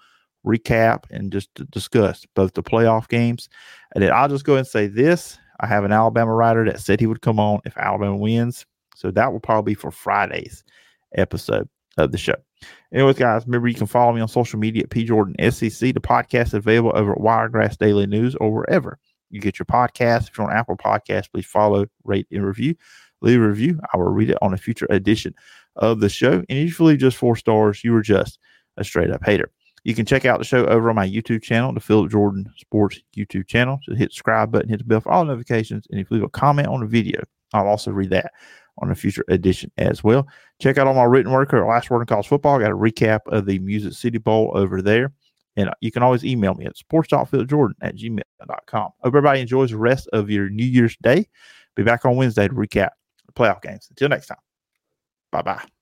recap 0.46 1.04
and 1.10 1.32
just 1.32 1.50
discuss 1.70 2.26
both 2.34 2.54
the 2.54 2.62
playoff 2.62 3.08
games. 3.08 3.48
And 3.94 4.02
then 4.02 4.12
I'll 4.12 4.28
just 4.28 4.44
go 4.44 4.56
and 4.56 4.66
say 4.66 4.86
this. 4.86 5.38
I 5.60 5.66
have 5.66 5.84
an 5.84 5.92
Alabama 5.92 6.34
writer 6.34 6.64
that 6.64 6.80
said 6.80 7.00
he 7.00 7.06
would 7.06 7.22
come 7.22 7.40
on 7.40 7.60
if 7.64 7.76
Alabama 7.76 8.16
wins. 8.16 8.64
So 8.94 9.10
that 9.12 9.32
will 9.32 9.40
probably 9.40 9.72
be 9.72 9.80
for 9.80 9.90
Friday's 9.90 10.64
episode 11.16 11.68
of 11.96 12.12
the 12.12 12.18
show. 12.18 12.36
Anyways, 12.92 13.16
guys, 13.16 13.44
remember 13.46 13.68
you 13.68 13.74
can 13.74 13.86
follow 13.86 14.12
me 14.12 14.20
on 14.20 14.28
social 14.28 14.58
media 14.58 14.84
at 14.84 14.90
P 14.90 15.04
Jordan 15.04 15.34
SEC. 15.50 15.94
The 15.94 16.00
podcast 16.00 16.48
is 16.48 16.54
available 16.54 16.92
over 16.94 17.12
at 17.12 17.20
Wiregrass 17.20 17.76
Daily 17.76 18.06
News 18.06 18.34
or 18.36 18.52
wherever 18.52 18.98
you 19.30 19.40
get 19.40 19.58
your 19.58 19.66
podcast. 19.66 20.28
If 20.28 20.38
you're 20.38 20.50
on 20.50 20.56
Apple 20.56 20.76
Podcasts, 20.76 21.30
please 21.30 21.46
follow, 21.46 21.86
rate, 22.04 22.26
and 22.30 22.44
review. 22.44 22.74
Leave 23.20 23.40
a 23.40 23.48
review. 23.48 23.80
I 23.92 23.96
will 23.96 24.04
read 24.04 24.30
it 24.30 24.38
on 24.40 24.54
a 24.54 24.56
future 24.56 24.86
edition 24.90 25.34
of 25.76 26.00
the 26.00 26.08
show. 26.08 26.42
And 26.48 26.58
usually 26.58 26.96
just 26.96 27.16
four 27.16 27.36
stars, 27.36 27.82
you 27.84 27.94
are 27.94 28.02
just 28.02 28.38
a 28.76 28.84
straight 28.84 29.10
up 29.10 29.24
hater. 29.24 29.50
You 29.84 29.94
can 29.94 30.06
check 30.06 30.24
out 30.24 30.38
the 30.38 30.44
show 30.44 30.66
over 30.66 30.90
on 30.90 30.96
my 30.96 31.08
YouTube 31.08 31.42
channel, 31.42 31.72
the 31.72 31.80
Phillip 31.80 32.10
Jordan 32.10 32.52
Sports 32.56 33.00
YouTube 33.16 33.46
channel. 33.46 33.80
So 33.84 33.94
hit 33.94 34.12
subscribe 34.12 34.50
button, 34.50 34.68
hit 34.68 34.78
the 34.78 34.84
bell 34.84 35.00
for 35.00 35.12
all 35.12 35.24
notifications. 35.24 35.86
And 35.90 36.00
if 36.00 36.10
you 36.10 36.16
leave 36.16 36.24
a 36.24 36.30
comment 36.30 36.68
on 36.68 36.80
the 36.80 36.86
video, 36.86 37.22
I'll 37.52 37.66
also 37.66 37.90
read 37.90 38.10
that 38.10 38.32
on 38.80 38.90
a 38.90 38.94
future 38.94 39.24
edition 39.28 39.70
as 39.78 40.02
well. 40.04 40.26
Check 40.60 40.78
out 40.78 40.86
all 40.86 40.94
my 40.94 41.04
written 41.04 41.32
work 41.32 41.52
or 41.52 41.66
Last 41.66 41.90
Word 41.90 42.02
in 42.02 42.06
College 42.06 42.28
Football. 42.28 42.56
I 42.56 42.62
got 42.62 42.70
a 42.70 42.76
recap 42.76 43.20
of 43.26 43.46
the 43.46 43.58
Music 43.58 43.92
City 43.92 44.18
Bowl 44.18 44.52
over 44.54 44.82
there. 44.82 45.12
And 45.56 45.70
you 45.80 45.90
can 45.90 46.04
always 46.04 46.24
email 46.24 46.54
me 46.54 46.66
at 46.66 46.76
sports.philipjordan 46.76 47.74
at 47.82 47.96
gmail.com. 47.96 48.82
Hope 48.82 48.94
everybody 49.04 49.40
enjoys 49.40 49.70
the 49.70 49.76
rest 49.76 50.08
of 50.12 50.30
your 50.30 50.48
New 50.48 50.64
Year's 50.64 50.96
Day. 51.02 51.28
Be 51.74 51.82
back 51.82 52.04
on 52.04 52.16
Wednesday 52.16 52.46
to 52.46 52.54
recap 52.54 52.90
the 53.26 53.32
playoff 53.32 53.60
games. 53.60 53.86
Until 53.90 54.08
next 54.08 54.28
time. 54.28 54.38
Bye 55.32 55.42
bye. 55.42 55.77